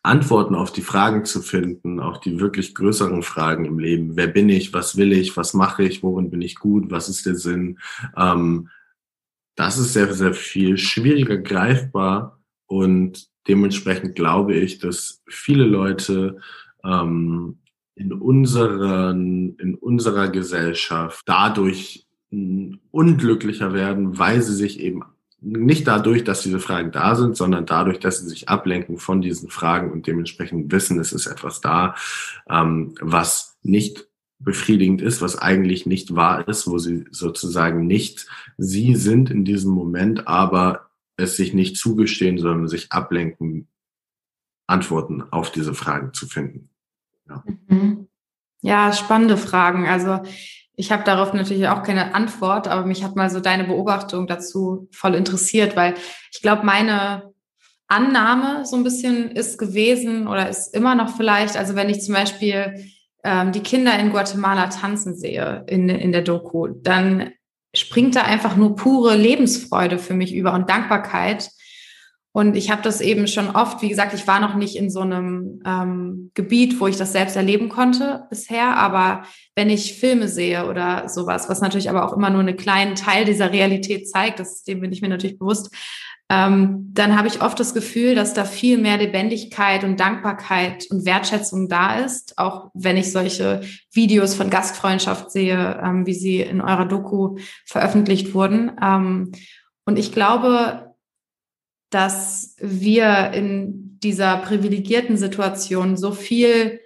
[0.02, 4.16] Antworten auf die Fragen zu finden, auch die wirklich größeren Fragen im Leben.
[4.16, 4.72] Wer bin ich?
[4.72, 5.36] Was will ich?
[5.36, 6.02] Was mache ich?
[6.02, 6.90] Worin bin ich gut?
[6.90, 7.78] Was ist der Sinn?
[8.16, 8.68] Ähm,
[9.54, 16.38] das ist sehr, sehr viel schwieriger greifbar und dementsprechend glaube ich, dass viele Leute
[16.84, 17.58] ähm,
[17.94, 22.06] in, unseren, in unserer Gesellschaft dadurch
[22.90, 25.02] unglücklicher werden, weil sie sich eben
[25.42, 29.50] nicht dadurch, dass diese Fragen da sind, sondern dadurch, dass sie sich ablenken von diesen
[29.50, 31.96] Fragen und dementsprechend wissen, es ist etwas da,
[32.48, 34.06] ähm, was nicht
[34.38, 38.26] befriedigend ist, was eigentlich nicht wahr ist, wo sie sozusagen nicht
[38.56, 43.68] sie sind in diesem Moment, aber es sich nicht zugestehen, sondern sich ablenken,
[44.66, 46.70] Antworten auf diese Fragen zu finden.
[47.28, 48.08] Ja, mhm.
[48.62, 49.86] ja spannende Fragen.
[49.86, 50.22] Also
[50.76, 54.88] ich habe darauf natürlich auch keine Antwort, aber mich hat mal so deine Beobachtung dazu
[54.92, 55.94] voll interessiert, weil
[56.32, 57.32] ich glaube, meine
[57.88, 62.14] Annahme so ein bisschen ist gewesen oder ist immer noch vielleicht, also wenn ich zum
[62.14, 62.86] Beispiel
[63.22, 67.32] ähm, die Kinder in Guatemala tanzen sehe in, in der Doku, dann
[67.74, 71.50] springt da einfach nur pure Lebensfreude für mich über und Dankbarkeit.
[72.34, 75.00] Und ich habe das eben schon oft, wie gesagt, ich war noch nicht in so
[75.00, 79.24] einem ähm, Gebiet, wo ich das selbst erleben konnte bisher, aber
[79.54, 83.26] wenn ich Filme sehe oder sowas, was natürlich aber auch immer nur einen kleinen Teil
[83.26, 85.74] dieser Realität zeigt, das, dem bin ich mir natürlich bewusst,
[86.30, 91.04] ähm, dann habe ich oft das Gefühl, dass da viel mehr Lebendigkeit und Dankbarkeit und
[91.04, 93.60] Wertschätzung da ist, auch wenn ich solche
[93.92, 98.72] Videos von Gastfreundschaft sehe, ähm, wie sie in eurer Doku veröffentlicht wurden.
[98.82, 99.32] Ähm,
[99.84, 100.91] und ich glaube,
[101.92, 106.80] dass wir in dieser privilegierten Situation so viel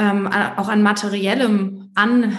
[0.00, 2.36] ähm, auch an materiellem an,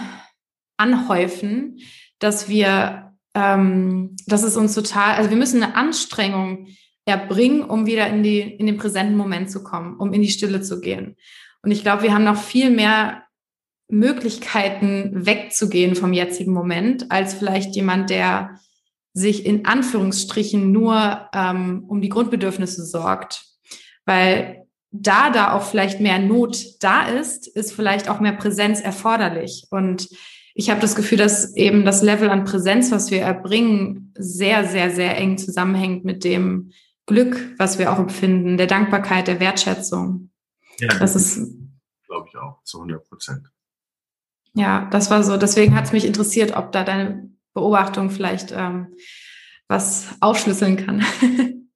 [0.76, 1.78] anhäufen,
[2.18, 6.68] dass wir ähm, das ist uns total, also wir müssen eine Anstrengung
[7.04, 10.62] erbringen, um wieder in, die, in den präsenten Moment zu kommen, um in die Stille
[10.62, 11.16] zu gehen.
[11.62, 13.22] Und ich glaube, wir haben noch viel mehr
[13.88, 18.58] Möglichkeiten wegzugehen vom jetzigen Moment, als vielleicht jemand, der
[19.16, 23.46] sich in Anführungsstrichen nur ähm, um die Grundbedürfnisse sorgt.
[24.04, 29.68] Weil da da auch vielleicht mehr Not da ist, ist vielleicht auch mehr Präsenz erforderlich.
[29.70, 30.10] Und
[30.54, 34.90] ich habe das Gefühl, dass eben das Level an Präsenz, was wir erbringen, sehr, sehr,
[34.90, 36.72] sehr eng zusammenhängt mit dem
[37.06, 40.30] Glück, was wir auch empfinden, der Dankbarkeit, der Wertschätzung.
[40.78, 41.54] Ja, das, das ist,
[42.06, 43.50] glaube ich, auch zu 100 Prozent.
[44.52, 45.38] Ja, das war so.
[45.38, 48.94] Deswegen hat es mich interessiert, ob da deine Beobachtung vielleicht ähm,
[49.66, 51.04] was aufschlüsseln kann.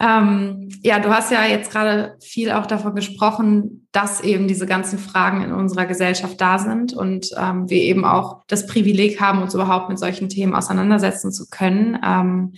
[0.00, 4.96] Ähm, ja, du hast ja jetzt gerade viel auch davon gesprochen, dass eben diese ganzen
[4.96, 9.54] Fragen in unserer Gesellschaft da sind und ähm, wir eben auch das Privileg haben, uns
[9.54, 11.98] überhaupt mit solchen Themen auseinandersetzen zu können.
[12.04, 12.54] Ähm,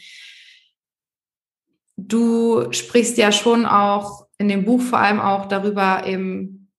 [1.97, 6.71] du sprichst ja schon auch in dem Buch vor allem auch darüber eben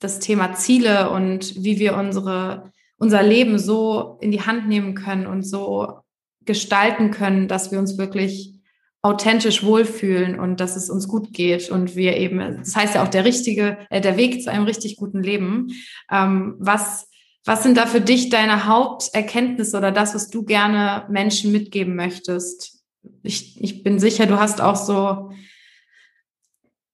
[0.00, 5.26] das Thema Ziele und wie wir unsere, unser Leben so in die Hand nehmen können
[5.26, 6.00] und so
[6.44, 8.54] gestalten können, dass wir uns wirklich
[9.02, 13.08] authentisch wohlfühlen und dass es uns gut geht und wir eben, das heißt ja auch
[13.08, 15.68] der richtige, äh, der Weg zu einem richtig guten Leben.
[16.12, 17.08] Ähm, was,
[17.46, 22.82] was sind da für dich deine Haupterkenntnisse oder das, was du gerne Menschen mitgeben möchtest?
[23.22, 25.30] Ich, ich bin sicher, du hast auch so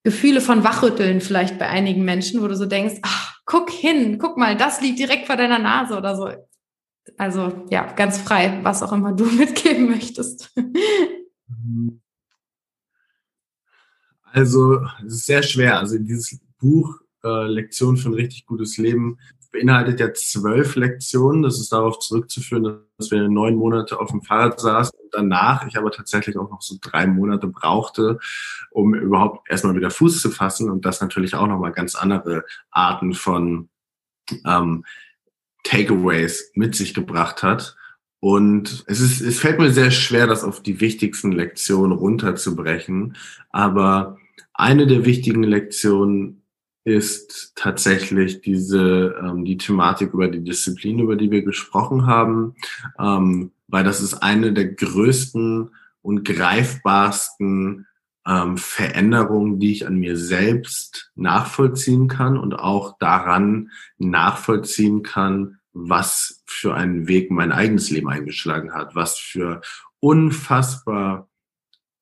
[0.06, 4.36] Gefühle von Wachrütteln vielleicht bei einigen Menschen, wo du so denkst, ach, guck hin, guck
[4.36, 6.30] mal, das liegt direkt vor deiner Nase oder so.
[7.18, 10.54] Also ja, ganz frei, was auch immer du mitgeben möchtest.
[14.22, 15.80] Also, es ist sehr schwer.
[15.80, 19.18] Also, dieses Buch äh, Lektion für ein richtig gutes Leben
[19.56, 21.42] beinhaltet ja zwölf Lektionen.
[21.42, 25.76] Das ist darauf zurückzuführen, dass wir neun Monate auf dem Fahrrad saßen und danach ich
[25.76, 28.18] aber tatsächlich auch noch so drei Monate brauchte,
[28.70, 33.14] um überhaupt erstmal wieder Fuß zu fassen und das natürlich auch nochmal ganz andere Arten
[33.14, 33.68] von
[34.44, 34.84] ähm,
[35.64, 37.76] Takeaways mit sich gebracht hat.
[38.20, 43.16] Und es ist, es fällt mir sehr schwer, das auf die wichtigsten Lektionen runterzubrechen.
[43.50, 44.18] Aber
[44.54, 46.42] eine der wichtigen Lektionen
[46.86, 52.54] ist tatsächlich diese, ähm, die Thematik über die Disziplin, über die wir gesprochen haben,
[52.96, 55.70] ähm, weil das ist eine der größten
[56.00, 57.88] und greifbarsten
[58.24, 66.44] ähm, Veränderungen, die ich an mir selbst nachvollziehen kann und auch daran nachvollziehen kann, was
[66.46, 69.60] für einen Weg mein eigenes Leben eingeschlagen hat, was für
[69.98, 71.28] unfassbar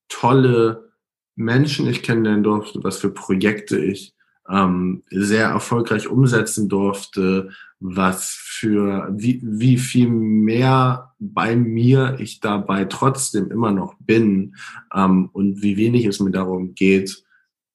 [0.09, 0.93] tolle
[1.37, 4.14] Menschen ich kennenlernen durfte, was für Projekte ich
[4.49, 12.84] ähm, sehr erfolgreich umsetzen durfte, was für wie, wie viel mehr bei mir ich dabei
[12.84, 14.57] trotzdem immer noch bin
[14.95, 17.24] ähm, und wie wenig es mir darum geht,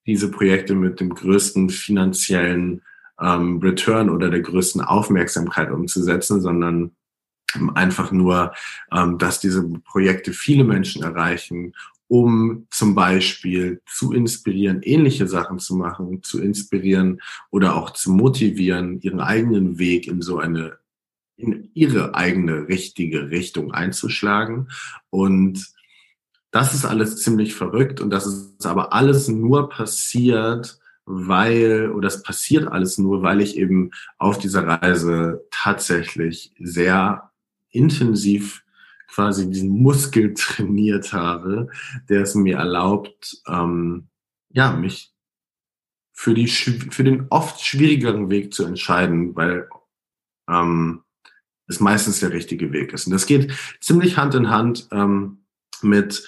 [0.06, 2.82] diese Projekte mit dem größten finanziellen
[3.22, 6.92] ähm, Return oder der größten Aufmerksamkeit umzusetzen, sondern
[7.76, 8.54] einfach nur,
[8.92, 11.74] ähm, dass diese Projekte viele Menschen erreichen,
[12.10, 19.00] um zum Beispiel zu inspirieren, ähnliche Sachen zu machen, zu inspirieren oder auch zu motivieren,
[19.00, 20.80] ihren eigenen Weg in so eine,
[21.38, 24.70] in ihre eigene richtige Richtung einzuschlagen.
[25.12, 25.68] Und
[26.50, 32.24] das ist alles ziemlich verrückt und das ist aber alles nur passiert, weil, oder es
[32.24, 37.30] passiert alles nur, weil ich eben auf dieser Reise tatsächlich sehr
[37.70, 38.64] intensiv
[39.14, 41.70] quasi diesen Muskel trainiert habe,
[42.08, 44.08] der es mir erlaubt, ähm,
[44.50, 45.14] ja, mich
[46.14, 49.70] für, die, für den oft schwierigeren Weg zu entscheiden, weil
[50.50, 51.04] ähm,
[51.68, 53.08] es meistens der richtige Weg ist.
[53.08, 55.46] Und das geht ziemlich Hand in Hand ähm,
[55.82, 56.28] mit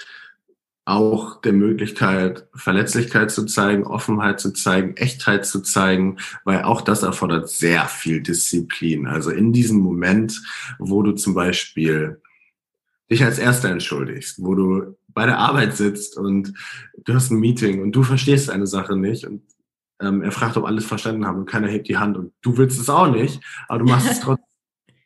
[0.86, 7.04] auch der Möglichkeit, Verletzlichkeit zu zeigen, Offenheit zu zeigen, Echtheit zu zeigen, weil auch das
[7.04, 9.08] erfordert sehr viel Disziplin.
[9.08, 10.42] Also in diesem Moment,
[10.80, 12.22] wo du zum Beispiel
[13.12, 16.54] dich als Erster entschuldigst, wo du bei der Arbeit sitzt und
[17.04, 19.44] du hast ein Meeting und du verstehst eine Sache nicht und
[20.00, 22.80] ähm, er fragt, ob alles verstanden haben und keiner hebt die Hand und du willst
[22.80, 24.46] es auch nicht, aber du machst es trotzdem.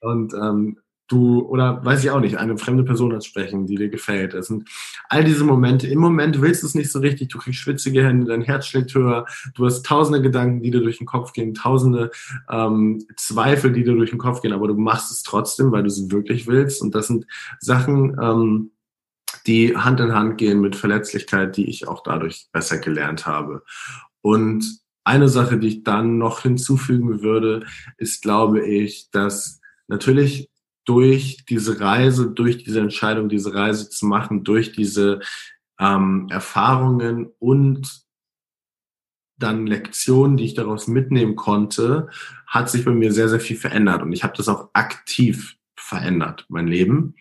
[0.02, 0.78] Und ähm,
[1.08, 4.34] du, oder weiß ich auch nicht, eine fremde Person ansprechen, die dir gefällt.
[4.34, 4.68] Das sind
[5.10, 5.88] all diese Momente.
[5.88, 8.94] Im Moment willst du es nicht so richtig, du kriegst schwitzige Hände, dein Herz schlägt
[8.96, 12.12] höher, du hast tausende Gedanken, die dir durch den Kopf gehen, tausende
[12.50, 15.88] ähm, Zweifel, die dir durch den Kopf gehen, aber du machst es trotzdem, weil du
[15.90, 16.82] es wirklich willst.
[16.82, 17.26] Und das sind
[17.60, 18.72] Sachen, ähm,
[19.48, 23.64] die Hand in Hand gehen mit Verletzlichkeit, die ich auch dadurch besser gelernt habe.
[24.22, 27.66] Und eine Sache, die ich dann noch hinzufügen würde,
[27.98, 30.50] ist, glaube ich, dass natürlich
[30.86, 35.20] durch diese Reise, durch diese Entscheidung, diese Reise zu machen, durch diese
[35.80, 38.06] ähm, Erfahrungen und
[39.38, 42.08] dann Lektionen, die ich daraus mitnehmen konnte,
[42.48, 44.02] hat sich bei mir sehr, sehr viel verändert.
[44.02, 47.16] Und ich habe das auch aktiv verändert, mein Leben.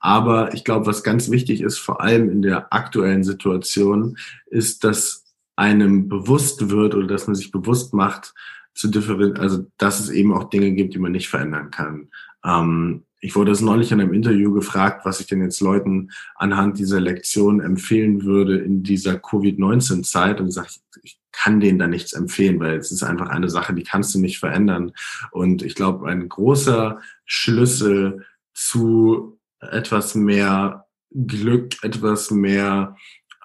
[0.00, 5.24] Aber ich glaube, was ganz wichtig ist, vor allem in der aktuellen Situation, ist, dass
[5.56, 8.34] einem bewusst wird oder dass man sich bewusst macht,
[8.74, 12.08] zu differen also dass es eben auch Dinge gibt, die man nicht verändern kann.
[12.44, 16.78] Ähm, ich wurde es neulich in einem Interview gefragt, was ich denn jetzt Leuten anhand
[16.78, 20.40] dieser Lektion empfehlen würde in dieser Covid-19-Zeit.
[20.40, 23.84] Und ich ich kann denen da nichts empfehlen, weil es ist einfach eine Sache, die
[23.84, 24.92] kannst du nicht verändern.
[25.30, 32.96] Und ich glaube, ein großer Schlüssel zu etwas mehr Glück, etwas mehr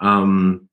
[0.02, 0.70] ähm,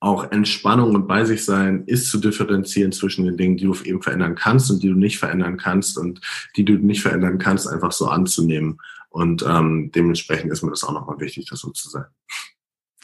[0.00, 4.02] auch Entspannung und bei sich sein ist zu differenzieren zwischen den Dingen, die du eben
[4.02, 6.20] verändern kannst und die du nicht verändern kannst und
[6.56, 8.78] die du nicht verändern kannst, einfach so anzunehmen.
[9.08, 12.04] Und ähm, dementsprechend ist mir das auch nochmal wichtig, das so zu sein.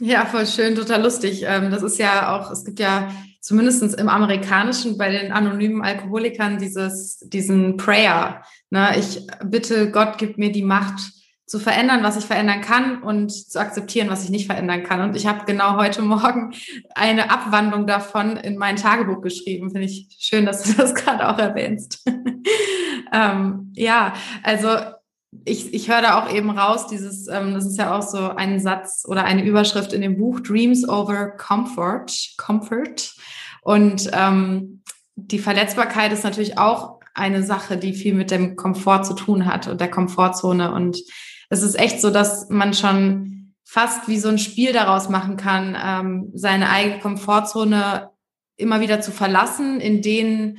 [0.00, 1.42] Ja, voll schön, total lustig.
[1.44, 3.10] Ähm, das ist ja auch, es gibt ja
[3.40, 8.42] zumindest im Amerikanischen bei den anonymen Alkoholikern dieses, diesen Prayer.
[8.70, 8.98] Ne?
[8.98, 11.00] Ich bitte Gott, gib mir die Macht,
[11.50, 15.00] zu verändern, was ich verändern kann und zu akzeptieren, was ich nicht verändern kann.
[15.00, 16.54] Und ich habe genau heute Morgen
[16.94, 19.72] eine Abwandlung davon in mein Tagebuch geschrieben.
[19.72, 22.08] Finde ich schön, dass du das gerade auch erwähnst.
[23.12, 24.68] ähm, ja, also
[25.44, 28.60] ich, ich höre da auch eben raus, dieses, ähm, das ist ja auch so ein
[28.60, 33.12] Satz oder eine Überschrift in dem Buch, Dreams over Comfort, Comfort.
[33.62, 34.84] Und ähm,
[35.16, 39.66] die Verletzbarkeit ist natürlich auch eine Sache, die viel mit dem Komfort zu tun hat
[39.66, 40.72] und der Komfortzone.
[40.72, 41.02] Und
[41.50, 45.76] es ist echt so, dass man schon fast wie so ein Spiel daraus machen kann,
[45.80, 48.10] ähm, seine eigene Komfortzone
[48.56, 50.58] immer wieder zu verlassen, in den,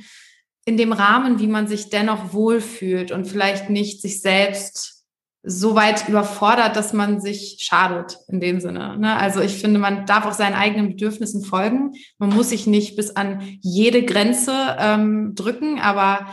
[0.64, 5.04] in dem Rahmen, wie man sich dennoch wohlfühlt und vielleicht nicht sich selbst
[5.44, 8.96] so weit überfordert, dass man sich schadet in dem Sinne.
[8.96, 9.16] Ne?
[9.16, 11.92] Also ich finde, man darf auch seinen eigenen Bedürfnissen folgen.
[12.18, 16.28] Man muss sich nicht bis an jede Grenze ähm, drücken, aber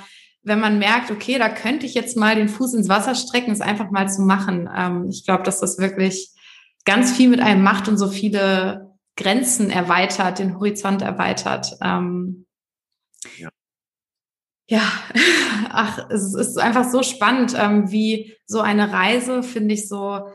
[0.49, 3.61] wenn man merkt, okay, da könnte ich jetzt mal den Fuß ins Wasser strecken, es
[3.61, 4.67] einfach mal zu machen.
[4.75, 6.31] Ähm, ich glaube, dass das wirklich
[6.83, 11.77] ganz viel mit einem macht und so viele Grenzen erweitert, den Horizont erweitert.
[11.81, 12.47] Ähm,
[13.37, 13.49] ja.
[14.67, 14.91] ja,
[15.69, 20.27] ach, es ist einfach so spannend, ähm, wie so eine Reise, finde ich, so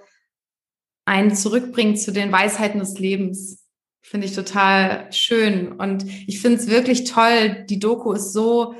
[1.06, 3.66] einen zurückbringt zu den Weisheiten des Lebens.
[4.02, 5.72] Finde ich total schön.
[5.72, 7.64] Und ich finde es wirklich toll.
[7.68, 8.74] Die Doku ist so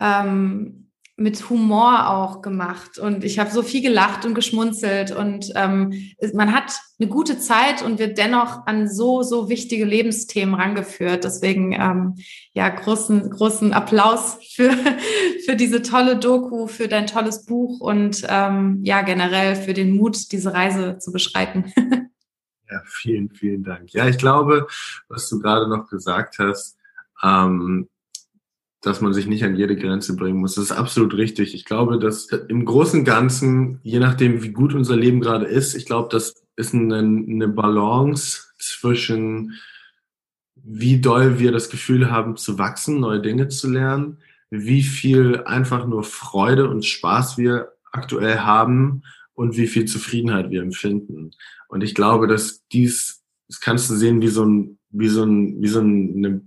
[0.00, 0.84] ähm,
[1.16, 5.92] mit Humor auch gemacht und ich habe so viel gelacht und geschmunzelt und ähm,
[6.32, 11.22] man hat eine gute Zeit und wird dennoch an so so wichtige Lebensthemen rangeführt.
[11.22, 12.16] Deswegen ähm,
[12.52, 14.70] ja großen großen Applaus für
[15.46, 20.32] für diese tolle Doku, für dein tolles Buch und ähm, ja generell für den Mut,
[20.32, 21.72] diese Reise zu beschreiten.
[22.68, 23.92] ja, vielen vielen Dank.
[23.92, 24.66] Ja, ich glaube,
[25.08, 26.76] was du gerade noch gesagt hast.
[27.22, 27.88] Ähm,
[28.86, 30.54] dass man sich nicht an jede Grenze bringen muss.
[30.54, 31.54] Das ist absolut richtig.
[31.54, 35.74] Ich glaube, dass im Großen und Ganzen, je nachdem, wie gut unser Leben gerade ist,
[35.74, 39.54] ich glaube, das ist eine, eine Balance zwischen,
[40.54, 44.18] wie doll wir das Gefühl haben zu wachsen, neue Dinge zu lernen,
[44.50, 50.62] wie viel einfach nur Freude und Spaß wir aktuell haben und wie viel Zufriedenheit wir
[50.62, 51.30] empfinden.
[51.68, 55.60] Und ich glaube, dass dies, das kannst du sehen wie so ein, wie so ein,
[55.60, 56.42] wie so eine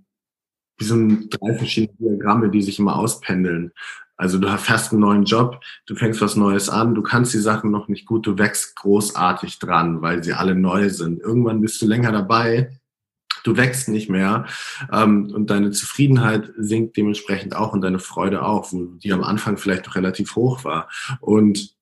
[0.78, 3.72] wie so ein drei verschiedene Diagramme, die sich immer auspendeln.
[4.16, 7.70] Also du hast einen neuen Job, du fängst was Neues an, du kannst die Sachen
[7.70, 11.22] noch nicht gut, du wächst großartig dran, weil sie alle neu sind.
[11.22, 12.72] Irgendwann bist du länger dabei,
[13.44, 14.48] du wächst nicht mehr
[14.92, 19.86] ähm, und deine Zufriedenheit sinkt dementsprechend auch und deine Freude auch, die am Anfang vielleicht
[19.86, 20.90] noch relativ hoch war.
[21.22, 21.76] Und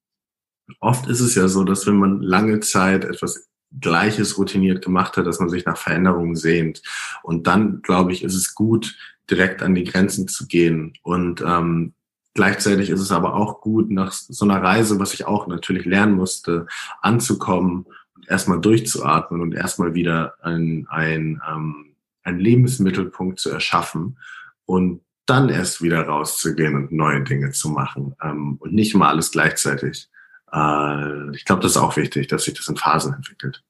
[0.82, 3.48] oft ist es ja so, dass wenn man lange Zeit etwas
[3.80, 6.82] Gleiches routiniert gemacht hat, dass man sich nach Veränderungen sehnt.
[7.23, 8.95] Und dann, glaube ich, ist es gut,
[9.30, 10.93] direkt an die Grenzen zu gehen.
[11.01, 11.93] Und ähm,
[12.34, 16.13] gleichzeitig ist es aber auch gut, nach so einer Reise, was ich auch natürlich lernen
[16.13, 16.67] musste,
[17.01, 24.17] anzukommen und erstmal durchzuatmen und erstmal wieder ein, ein, ähm, ein Lebensmittelpunkt zu erschaffen
[24.65, 29.32] und dann erst wieder rauszugehen und neue Dinge zu machen ähm, und nicht mal alles
[29.32, 30.09] gleichzeitig.
[30.52, 33.64] Äh, ich glaube, das ist auch wichtig, dass sich das in Phasen entwickelt.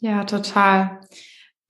[0.00, 1.00] Ja, total.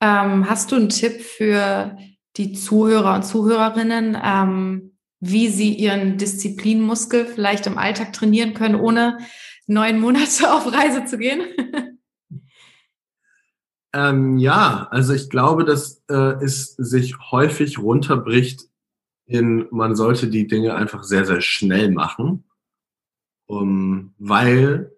[0.01, 1.97] Ähm, hast du einen Tipp für
[2.35, 9.19] die Zuhörer und Zuhörerinnen, ähm, wie sie ihren Disziplinmuskel vielleicht im Alltag trainieren können, ohne
[9.67, 11.41] neun Monate auf Reise zu gehen?
[13.93, 18.63] ähm, ja, also ich glaube, dass äh, es sich häufig runterbricht
[19.25, 22.43] in, man sollte die Dinge einfach sehr, sehr schnell machen
[23.61, 24.91] um, weil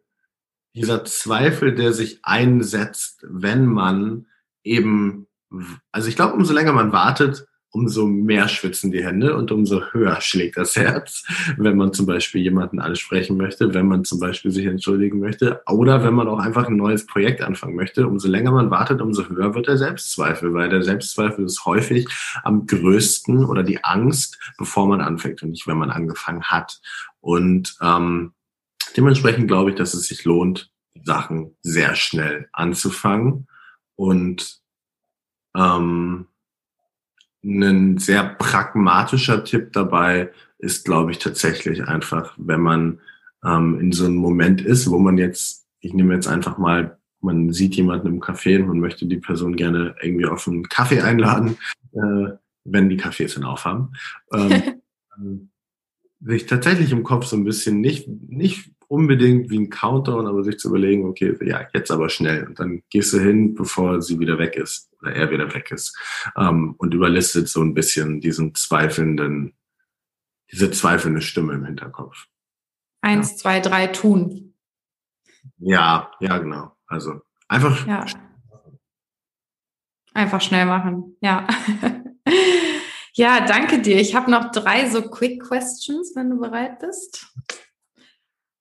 [0.75, 4.27] dieser Zweifel, der sich einsetzt, wenn man
[4.63, 5.27] eben,
[5.91, 10.21] also ich glaube, umso länger man wartet, umso mehr schwitzen die Hände und umso höher
[10.21, 11.25] schlägt das Herz,
[11.57, 16.01] wenn man zum Beispiel jemanden ansprechen möchte, wenn man zum Beispiel sich entschuldigen möchte oder
[16.03, 18.07] wenn man auch einfach ein neues Projekt anfangen möchte.
[18.07, 22.07] Umso länger man wartet, umso höher wird der Selbstzweifel, weil der Selbstzweifel ist häufig
[22.43, 26.79] am größten oder die Angst, bevor man anfängt und nicht, wenn man angefangen hat.
[27.19, 28.34] Und ähm,
[28.95, 30.71] dementsprechend glaube ich, dass es sich lohnt,
[31.03, 33.47] Sachen sehr schnell anzufangen
[33.95, 34.59] und
[35.55, 36.27] ähm,
[37.43, 42.99] ein sehr pragmatischer Tipp dabei ist, glaube ich, tatsächlich einfach, wenn man
[43.43, 47.53] ähm, in so einem Moment ist, wo man jetzt, ich nehme jetzt einfach mal, man
[47.53, 51.57] sieht jemanden im Café und man möchte die Person gerne irgendwie auf einen Kaffee einladen,
[51.93, 52.31] äh,
[52.63, 53.93] wenn die Cafés dann aufhaben.
[54.33, 54.79] Ähm,
[56.21, 60.57] sich tatsächlich im Kopf so ein bisschen nicht, nicht unbedingt wie ein Countdown, aber sich
[60.57, 62.45] zu überlegen, okay, ja, jetzt aber schnell.
[62.47, 65.97] Und dann gehst du hin, bevor sie wieder weg ist oder er wieder weg ist.
[66.35, 69.53] Ähm, und überlistet so ein bisschen diesen zweifelnden,
[70.51, 72.25] diese zweifelnde Stimme im Hinterkopf.
[73.01, 73.37] Eins, ja.
[73.37, 74.53] zwei, drei, tun.
[75.57, 76.75] Ja, ja, genau.
[76.87, 77.85] Also einfach.
[77.87, 78.05] Ja.
[80.13, 81.45] Einfach schnell machen, ja.
[83.13, 83.99] ja, danke dir.
[83.99, 87.34] Ich habe noch drei so Quick Questions, wenn du bereit bist.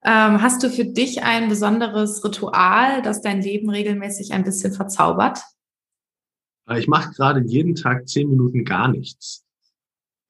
[0.07, 5.41] Ähm, hast du für dich ein besonderes Ritual, das dein Leben regelmäßig ein bisschen verzaubert?
[6.69, 9.45] Äh, ich mache gerade jeden Tag zehn Minuten gar nichts.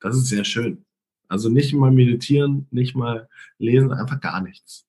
[0.01, 0.85] Das ist sehr schön.
[1.29, 4.87] Also nicht mal meditieren, nicht mal lesen, einfach gar nichts.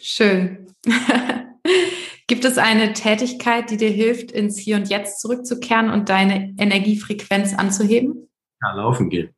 [0.00, 0.66] Schön.
[2.26, 7.54] Gibt es eine Tätigkeit, die dir hilft, ins Hier und Jetzt zurückzukehren und deine Energiefrequenz
[7.54, 8.28] anzuheben?
[8.60, 9.34] Ja, laufen gehen.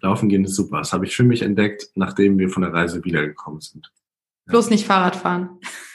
[0.00, 0.78] Laufen gehen ist super.
[0.78, 3.90] Das habe ich für mich entdeckt, nachdem wir von der Reise wiedergekommen sind.
[4.46, 4.52] Ja.
[4.52, 5.58] Bloß nicht Fahrrad fahren.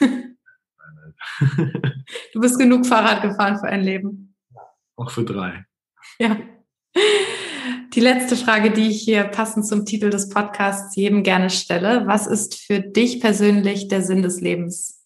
[2.32, 4.34] du bist genug Fahrrad gefahren für ein Leben.
[4.96, 5.64] Auch für drei.
[6.18, 6.36] Ja.
[7.94, 12.06] Die letzte Frage, die ich hier passend zum Titel des Podcasts jedem gerne stelle.
[12.06, 14.99] Was ist für dich persönlich der Sinn des Lebens?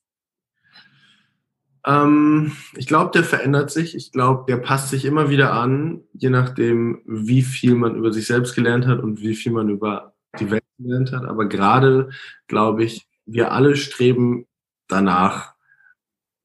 [1.87, 3.95] Ähm, ich glaube, der verändert sich.
[3.95, 8.27] Ich glaube, der passt sich immer wieder an, je nachdem, wie viel man über sich
[8.27, 11.25] selbst gelernt hat und wie viel man über die Welt gelernt hat.
[11.25, 12.11] Aber gerade,
[12.49, 14.47] glaube ich, wir alle streben
[14.89, 15.55] danach,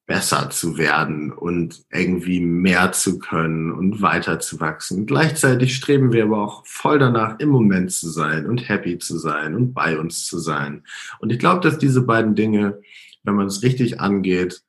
[0.09, 5.05] besser zu werden und irgendwie mehr zu können und weiter zu wachsen.
[5.05, 9.53] Gleichzeitig streben wir aber auch voll danach, im Moment zu sein und happy zu sein
[9.53, 10.83] und bei uns zu sein.
[11.19, 12.81] Und ich glaube, dass diese beiden Dinge,
[13.21, 14.63] wenn man es richtig angeht,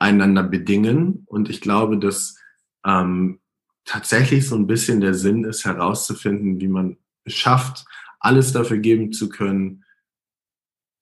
[0.00, 1.24] einander bedingen.
[1.26, 2.36] Und ich glaube, dass
[2.84, 3.38] ähm,
[3.84, 7.84] tatsächlich so ein bisschen der Sinn ist, herauszufinden, wie man es schafft,
[8.18, 9.84] alles dafür geben zu können,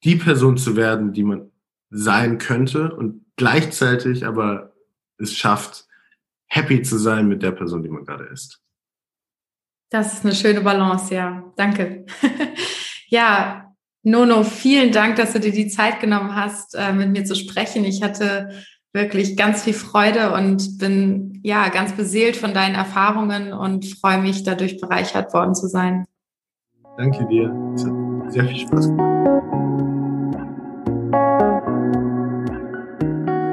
[0.05, 1.51] die Person zu werden, die man
[1.91, 4.75] sein könnte und gleichzeitig aber
[5.17, 5.87] es schafft,
[6.47, 8.63] happy zu sein mit der Person, die man gerade ist.
[9.91, 11.53] Das ist eine schöne Balance, ja.
[11.57, 12.05] Danke.
[13.09, 17.35] ja, Nono, vielen Dank, dass du dir die Zeit genommen hast, äh, mit mir zu
[17.35, 17.85] sprechen.
[17.85, 18.51] Ich hatte
[18.99, 24.43] wirklich ganz viel Freude und bin ja ganz beseelt von deinen Erfahrungen und freue mich,
[24.43, 26.05] dadurch bereichert worden zu sein.
[26.97, 27.55] Danke dir.
[27.75, 29.09] Es hat sehr viel Spaß gemacht.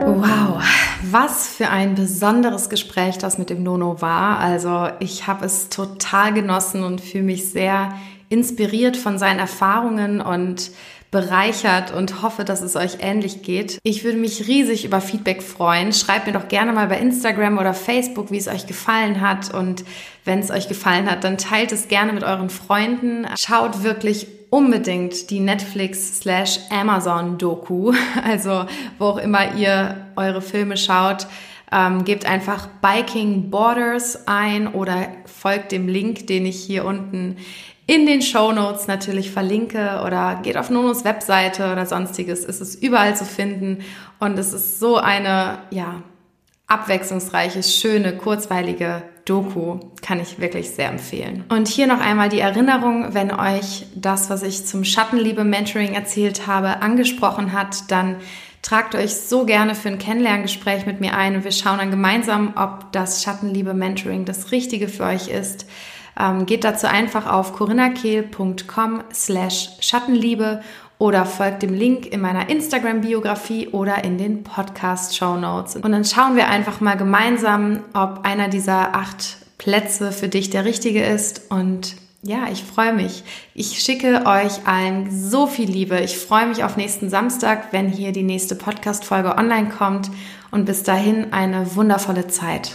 [0.08, 0.64] Wow,
[1.12, 4.40] Was für ein besonderes Gespräch das mit dem Nono war.
[4.40, 7.94] Also ich habe es total genossen und fühle mich sehr
[8.30, 10.72] inspiriert von seinen Erfahrungen und
[11.12, 13.80] bereichert und hoffe, dass es euch ähnlich geht.
[13.84, 15.94] Ich würde mich riesig über Feedback freuen.
[15.94, 19.54] Schreibt mir doch gerne mal bei Instagram oder Facebook, wie es euch gefallen hat.
[19.54, 19.86] Und
[20.26, 23.28] wenn es euch gefallen hat, dann teilt es gerne mit euren Freunden.
[23.38, 28.66] Schaut wirklich unbedingt die Netflix slash Amazon Doku, also
[29.00, 31.28] wo auch immer ihr eure Filme schaut.
[31.72, 37.38] Ähm, gebt einfach Biking Borders ein oder folgt dem Link, den ich hier unten
[37.88, 42.44] in den Show Notes natürlich verlinke oder geht auf Nonos Webseite oder sonstiges.
[42.44, 43.84] Es ist überall zu finden
[44.20, 46.02] und es ist so eine, ja,
[46.68, 49.80] abwechslungsreiche, schöne, kurzweilige Doku.
[50.02, 51.44] Kann ich wirklich sehr empfehlen.
[51.50, 56.82] Und hier noch einmal die Erinnerung, wenn euch das, was ich zum Schattenliebe-Mentoring erzählt habe,
[56.82, 58.18] angesprochen hat, dann
[58.64, 62.54] tragt euch so gerne für ein Kennenlerngespräch mit mir ein und wir schauen dann gemeinsam,
[62.56, 65.68] ob das Schattenliebe-Mentoring das Richtige für euch ist.
[66.20, 70.62] Ähm, geht dazu einfach auf corinnakehl.com slash Schattenliebe
[70.98, 75.76] oder folgt dem Link in meiner Instagram-Biografie oder in den Podcast-Show Notes.
[75.76, 80.64] Und dann schauen wir einfach mal gemeinsam, ob einer dieser acht Plätze für dich der
[80.64, 81.52] richtige ist.
[81.52, 83.24] Und ja, ich freue mich.
[83.54, 86.00] Ich schicke euch allen so viel Liebe.
[86.00, 90.10] Ich freue mich auf nächsten Samstag, wenn hier die nächste Podcast-Folge online kommt.
[90.50, 92.72] Und bis dahin eine wundervolle Zeit.